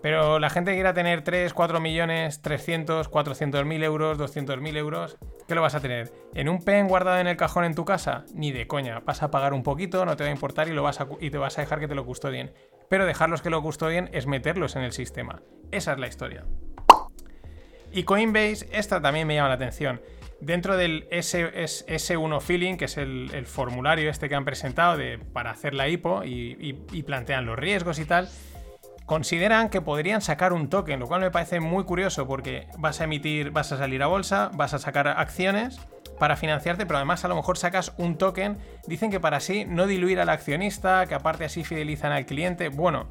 Pero 0.00 0.38
la 0.38 0.48
gente 0.48 0.70
que 0.70 0.76
quiera 0.76 0.94
tener 0.94 1.22
3, 1.22 1.52
4 1.52 1.78
millones, 1.78 2.40
300, 2.40 3.08
400 3.08 3.66
mil 3.66 3.82
euros, 3.82 4.16
200 4.16 4.62
mil 4.62 4.78
euros, 4.78 5.18
¿qué 5.46 5.54
lo 5.54 5.60
vas 5.60 5.74
a 5.74 5.80
tener? 5.80 6.10
¿En 6.32 6.48
un 6.48 6.62
pen 6.64 6.88
guardado 6.88 7.18
en 7.18 7.26
el 7.26 7.36
cajón 7.36 7.64
en 7.64 7.74
tu 7.74 7.84
casa? 7.84 8.24
Ni 8.32 8.50
de 8.50 8.66
coña. 8.66 9.00
Vas 9.00 9.22
a 9.22 9.30
pagar 9.30 9.52
un 9.52 9.62
poquito, 9.62 10.06
no 10.06 10.16
te 10.16 10.24
va 10.24 10.30
a 10.30 10.32
importar 10.32 10.68
y, 10.68 10.72
lo 10.72 10.82
vas 10.82 11.02
a, 11.02 11.08
y 11.20 11.28
te 11.28 11.36
vas 11.36 11.58
a 11.58 11.60
dejar 11.60 11.80
que 11.80 11.88
te 11.88 11.94
lo 11.94 12.06
custodien. 12.06 12.52
Pero 12.88 13.06
dejarlos 13.06 13.42
que 13.42 13.50
lo 13.50 13.62
custodien 13.62 14.08
es 14.12 14.26
meterlos 14.26 14.76
en 14.76 14.82
el 14.82 14.92
sistema. 14.92 15.42
Esa 15.70 15.92
es 15.92 15.98
la 15.98 16.06
historia. 16.06 16.44
Y 17.92 18.02
Coinbase, 18.04 18.68
esta 18.72 19.00
también 19.00 19.26
me 19.26 19.34
llama 19.34 19.48
la 19.48 19.54
atención. 19.54 20.00
Dentro 20.40 20.76
del 20.76 21.08
S, 21.10 22.16
1 22.16 22.40
Feeling, 22.40 22.76
que 22.76 22.84
es 22.84 22.96
el, 22.96 23.46
formulario 23.46 24.08
este 24.08 24.28
que 24.28 24.34
han 24.34 24.44
presentado 24.44 24.96
de, 24.96 25.18
para 25.18 25.50
hacer 25.50 25.74
la 25.74 25.88
IPO 25.88 26.24
y, 26.24 26.84
y 26.92 27.02
plantean 27.02 27.44
los 27.44 27.58
riesgos 27.58 27.98
y 27.98 28.04
tal, 28.04 28.28
consideran 29.08 29.70
que 29.70 29.80
podrían 29.80 30.20
sacar 30.20 30.52
un 30.52 30.68
token, 30.68 31.00
lo 31.00 31.06
cual 31.06 31.22
me 31.22 31.30
parece 31.30 31.60
muy 31.60 31.84
curioso 31.84 32.26
porque 32.26 32.68
vas 32.76 33.00
a 33.00 33.04
emitir, 33.04 33.50
vas 33.50 33.72
a 33.72 33.78
salir 33.78 34.02
a 34.02 34.06
bolsa, 34.06 34.50
vas 34.52 34.74
a 34.74 34.78
sacar 34.78 35.08
acciones 35.08 35.80
para 36.18 36.36
financiarte, 36.36 36.86
pero 36.86 36.98
además 36.98 37.24
a 37.24 37.28
lo 37.28 37.36
mejor 37.36 37.58
sacas 37.58 37.92
un 37.98 38.18
token. 38.18 38.58
Dicen 38.86 39.10
que 39.10 39.20
para 39.20 39.38
así 39.38 39.64
no 39.64 39.86
diluir 39.86 40.20
al 40.20 40.28
accionista, 40.28 41.06
que 41.06 41.14
aparte 41.14 41.44
así 41.44 41.64
fidelizan 41.64 42.12
al 42.12 42.26
cliente. 42.26 42.68
Bueno, 42.68 43.06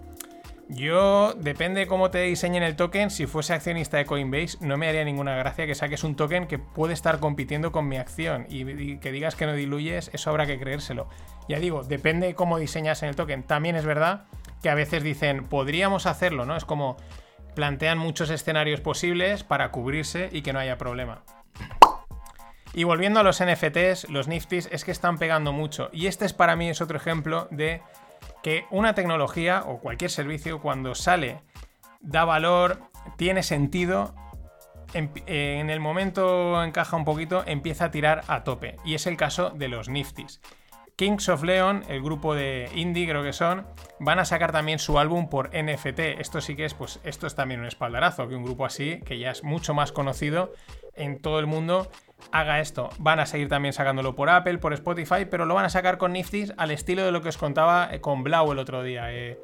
yo, 0.70 1.34
depende 1.34 1.88
cómo 1.88 2.12
te 2.12 2.22
diseñen 2.24 2.62
el 2.62 2.76
token, 2.76 3.10
si 3.10 3.26
fuese 3.26 3.54
accionista 3.54 3.98
de 3.98 4.06
Coinbase, 4.06 4.58
no 4.60 4.76
me 4.76 4.90
haría 4.90 5.06
ninguna 5.06 5.36
gracia 5.38 5.66
que 5.66 5.76
saques 5.76 6.04
un 6.04 6.16
token 6.16 6.46
que 6.46 6.60
puede 6.60 6.94
estar 6.94 7.20
compitiendo 7.20 7.72
con 7.72 7.88
mi 7.88 7.96
acción 7.96 8.46
y, 8.50 8.98
que 8.98 9.12
digas 9.14 9.36
que 9.36 9.46
no 9.46 9.54
diluyes, 9.54 10.12
eso 10.14 10.30
habrá 10.30 10.46
que 10.46 10.60
creérselo. 10.60 11.08
Ya 11.48 11.60
digo, 11.60 11.84
depende 11.84 12.36
cómo 12.36 12.60
diseñas 12.60 13.02
en 13.02 13.10
el 13.10 13.16
token. 13.16 13.44
También 13.44 13.78
es 13.78 13.86
verdad 13.86 14.26
que 14.62 14.70
a 14.70 14.76
veces 14.76 15.04
dicen, 15.04 15.46
podríamos 15.46 16.06
hacerlo, 16.06 16.46
¿no? 16.46 16.58
Es 16.58 16.66
como 16.66 16.98
plantean 17.56 17.98
muchos 17.98 18.30
escenarios 18.30 18.82
posibles 18.82 19.44
para 19.44 19.72
cubrirse 19.72 20.30
y 20.34 20.42
que 20.42 20.52
no 20.52 20.60
haya 20.60 20.78
problema. 20.78 21.24
Y 22.74 22.84
volviendo 22.84 23.20
a 23.20 23.24
los 23.24 23.44
NFTs, 23.44 24.10
los 24.10 24.28
Niftis 24.28 24.70
es 24.72 24.84
que 24.84 24.92
están 24.92 25.18
pegando 25.18 25.54
mucho. 25.54 25.90
Y 25.92 26.08
este 26.08 26.26
es 26.26 26.34
para 26.34 26.56
mí 26.56 26.70
es 26.70 26.82
otro 26.82 26.98
ejemplo 26.98 27.48
de 27.52 27.82
que 28.44 28.66
una 28.70 28.94
tecnología 28.94 29.64
o 29.66 29.80
cualquier 29.80 30.12
servicio 30.12 30.62
cuando 30.62 30.96
sale, 30.96 31.42
da 32.02 32.26
valor, 32.26 32.80
tiene 33.18 33.44
sentido, 33.44 34.14
en, 34.94 35.70
el 35.70 35.80
momento 35.80 36.64
encaja 36.64 36.96
un 36.96 37.06
poquito, 37.06 37.44
empieza 37.46 37.86
a 37.86 37.92
tirar 37.92 38.24
a 38.28 38.44
tope. 38.44 38.78
Y 38.86 38.96
es 38.96 39.08
el 39.08 39.18
caso 39.18 39.50
de 39.52 39.68
los 39.68 39.90
Niftis. 39.90 40.42
Kings 40.96 41.30
of 41.30 41.44
Leon, 41.44 41.84
el 41.90 42.02
grupo 42.02 42.34
de 42.34 42.70
indie 42.74 43.08
creo 43.08 43.22
que 43.22 43.34
son, 43.34 43.68
van 44.00 44.18
a 44.18 44.26
sacar 44.26 44.52
también 44.52 44.80
su 44.80 44.98
álbum 44.98 45.30
por 45.30 45.50
NFT. 45.50 46.00
Esto 46.20 46.42
sí 46.42 46.56
que 46.56 46.66
es, 46.66 46.74
pues 46.74 47.00
esto 47.04 47.28
es 47.28 47.36
también 47.36 47.60
un 47.60 47.68
espaldarazo, 47.68 48.28
que 48.28 48.36
un 48.36 48.44
grupo 48.44 48.66
así, 48.66 49.00
que 49.06 49.20
ya 49.20 49.30
es 49.30 49.44
mucho 49.44 49.76
más 49.76 49.92
conocido 49.92 50.54
en 50.96 51.22
todo 51.22 51.40
el 51.40 51.46
mundo, 51.46 51.92
haga 52.32 52.60
esto. 52.60 52.90
Van 53.00 53.20
a 53.20 53.26
seguir 53.26 53.48
también 53.48 53.74
sacándolo 53.74 54.16
por 54.16 54.30
Apple, 54.30 54.58
por 54.58 54.74
Spotify, 54.74 55.26
pero 55.30 55.46
lo 55.46 55.56
van 55.56 55.66
a 55.66 55.70
sacar 55.70 55.98
con 55.98 56.14
Niftis 56.14 56.54
al 56.58 56.72
estilo 56.72 57.04
de 57.04 57.12
lo 57.12 57.22
que 57.22 57.30
os 57.30 57.38
contaba 57.38 57.90
eh, 57.92 58.02
con 58.02 58.24
Blau 58.24 58.52
el 58.52 58.60
otro 58.60 58.84
día. 58.84 59.14
Eh, 59.14 59.40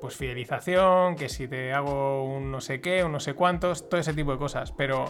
pues 0.00 0.16
fidelización, 0.16 1.16
que 1.16 1.30
si 1.30 1.48
te 1.48 1.72
hago 1.72 2.24
un 2.24 2.50
no 2.50 2.60
sé 2.60 2.82
qué, 2.82 3.04
un 3.04 3.12
no 3.12 3.20
sé 3.20 3.32
cuántos, 3.32 3.88
todo 3.88 4.00
ese 4.00 4.12
tipo 4.12 4.32
de 4.32 4.38
cosas. 4.38 4.72
Pero 4.72 5.06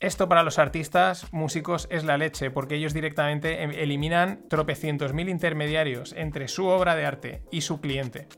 esto 0.00 0.28
para 0.28 0.42
los 0.42 0.58
artistas, 0.58 1.32
músicos, 1.32 1.86
es 1.90 2.04
la 2.04 2.16
leche, 2.16 2.50
porque 2.50 2.76
ellos 2.76 2.94
directamente 2.94 3.62
em, 3.62 3.70
eliminan 3.72 4.48
tropecientos 4.48 5.12
mil 5.12 5.28
intermediarios 5.28 6.14
entre 6.16 6.48
su 6.48 6.66
obra 6.66 6.96
de 6.96 7.04
arte 7.04 7.42
y 7.50 7.60
su 7.60 7.80
cliente 7.80 8.28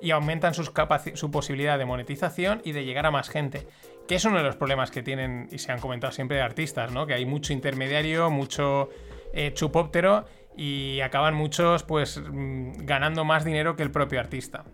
y 0.00 0.10
aumentan 0.10 0.54
su 0.54 1.30
posibilidad 1.30 1.78
de 1.78 1.84
monetización 1.84 2.60
y 2.64 2.72
de 2.72 2.84
llegar 2.84 3.06
a 3.06 3.10
más 3.10 3.28
gente. 3.28 3.66
Que 4.06 4.16
es 4.16 4.24
uno 4.24 4.38
de 4.38 4.44
los 4.44 4.56
problemas 4.56 4.90
que 4.90 5.02
tienen 5.02 5.48
y 5.50 5.58
se 5.58 5.72
han 5.72 5.80
comentado 5.80 6.12
siempre 6.12 6.36
de 6.36 6.42
artistas, 6.42 6.92
¿no? 6.92 7.06
Que 7.06 7.14
hay 7.14 7.26
mucho 7.26 7.52
intermediario, 7.52 8.30
mucho 8.30 8.88
eh, 9.32 9.52
chupóptero 9.52 10.24
y 10.56 11.00
acaban 11.00 11.34
muchos 11.34 11.82
pues 11.82 12.18
mm, 12.18 12.84
ganando 12.86 13.24
más 13.24 13.44
dinero 13.44 13.76
que 13.76 13.82
el 13.82 13.90
propio 13.90 14.20
artista. 14.20 14.64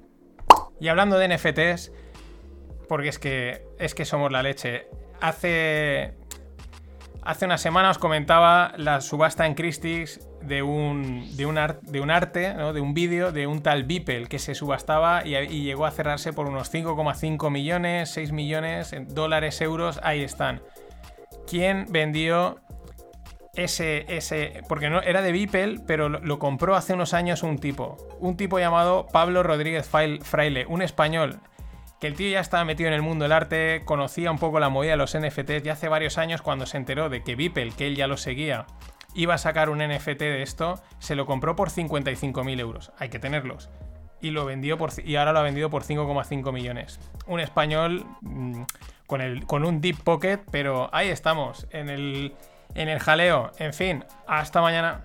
Y 0.81 0.89
hablando 0.89 1.19
de 1.19 1.29
NFTs, 1.29 1.93
porque 2.89 3.09
es 3.09 3.19
que 3.19 3.65
es 3.79 3.95
que 3.95 4.05
somos 4.05 4.31
la 4.33 4.43
leche. 4.43 4.89
Hace 5.21 6.15
Hace 7.25 7.45
una 7.45 7.57
semana 7.57 7.91
os 7.91 7.99
comentaba 7.99 8.73
la 8.77 9.01
subasta 9.01 9.47
en 9.47 9.55
Christie's 9.55 10.29
de 10.43 10.65
un, 10.65 11.25
de 11.37 11.47
un, 11.47 11.57
arte, 11.57 12.53
de 12.53 12.81
un 12.81 12.95
vídeo 12.95 13.31
de 13.31 13.47
un 13.47 13.63
tal 13.63 13.85
Beeple 13.85 14.27
que 14.27 14.41
se 14.41 14.57
subastaba 14.57 15.25
y, 15.25 15.63
llegó 15.63 15.87
a 15.87 15.93
cerrarse 15.93 16.33
por 16.33 16.49
unos 16.49 16.75
5,5 16.75 17.49
millones, 17.49 18.11
6 18.11 18.33
millones, 18.33 18.93
dólares, 19.09 19.61
euros, 19.61 20.01
ahí 20.03 20.25
están. 20.25 20.63
¿Quién 21.47 21.87
vendió 21.91 22.59
ese, 23.55 24.05
ese, 24.09 24.63
porque 24.69 24.91
no, 24.91 25.01
era 25.01 25.23
de 25.23 25.31
Beeple, 25.31 25.79
pero 25.87 26.09
lo, 26.09 26.19
lo, 26.19 26.41
compró 26.41 26.75
hace 26.75 26.95
unos 26.95 27.15
años 27.15 27.45
un 27.45 27.59
tipo, 27.59 27.99
un 28.19 28.37
tipo 28.37 28.59
llamado 28.59 29.07
Pablo 29.13 29.45
Rodríguez 29.45 29.89
Fraile, 29.89 30.67
un 30.67 30.83
español, 30.83 31.39
que 32.03 32.09
el 32.09 32.17
tío 32.17 32.29
ya 32.29 32.41
estaba 32.41 32.65
metido 32.65 32.89
en 32.89 32.95
el 32.95 33.03
mundo 33.03 33.23
del 33.25 33.31
arte, 33.31 33.83
conocía 33.85 34.33
un 34.33 34.39
poco 34.41 34.59
la 34.59 34.69
movida 34.69 34.91
de 34.91 34.97
los 34.97 35.17
NFTs 35.17 35.65
y 35.65 35.69
hace 35.69 35.87
varios 35.87 36.19
años 36.19 36.43
cuando 36.43 36.67
se 36.67 36.77
enteró 36.77 37.09
de 37.09 37.23
que 37.23 37.37
Beeple, 37.37 37.71
que 37.71 37.87
él 37.87 37.95
ya 37.95 38.09
lo 38.09 38.17
seguía, 38.17 38.67
iba 39.15 39.35
a 39.35 39.39
sacar 39.39 39.71
un 39.71 39.79
NFT 39.79 40.19
de 40.19 40.43
esto, 40.43 40.83
se 40.99 41.15
lo 41.15 41.27
compró 41.27 41.55
por 41.55 41.71
55.000 41.71 42.59
euros. 42.59 42.91
Hay 42.99 43.09
que 43.09 43.21
tenerlos. 43.21 43.71
Y, 44.21 44.31
lo 44.31 44.45
vendió 44.45 44.77
y 45.05 45.15
ahora 45.15 45.33
lo 45.33 45.39
ha 45.39 45.43
vendido 45.43 45.71
por 45.71 45.85
5,5 45.85 46.53
millones. 46.53 46.99
Un 47.29 47.39
español 47.39 48.05
mm, 48.21 48.63
con, 49.47 49.65
un 49.65 49.81
deep 49.81 50.03
pocket, 50.03 50.41
pero 50.51 50.91
ahí 50.93 51.07
estamos, 51.07 51.69
en 51.71 51.89
el, 51.89 52.35
en 52.75 52.89
el 52.89 52.99
jaleo. 52.99 53.53
En 53.59 53.73
fin, 53.73 54.05
hasta 54.27 54.61
mañana. 54.61 55.05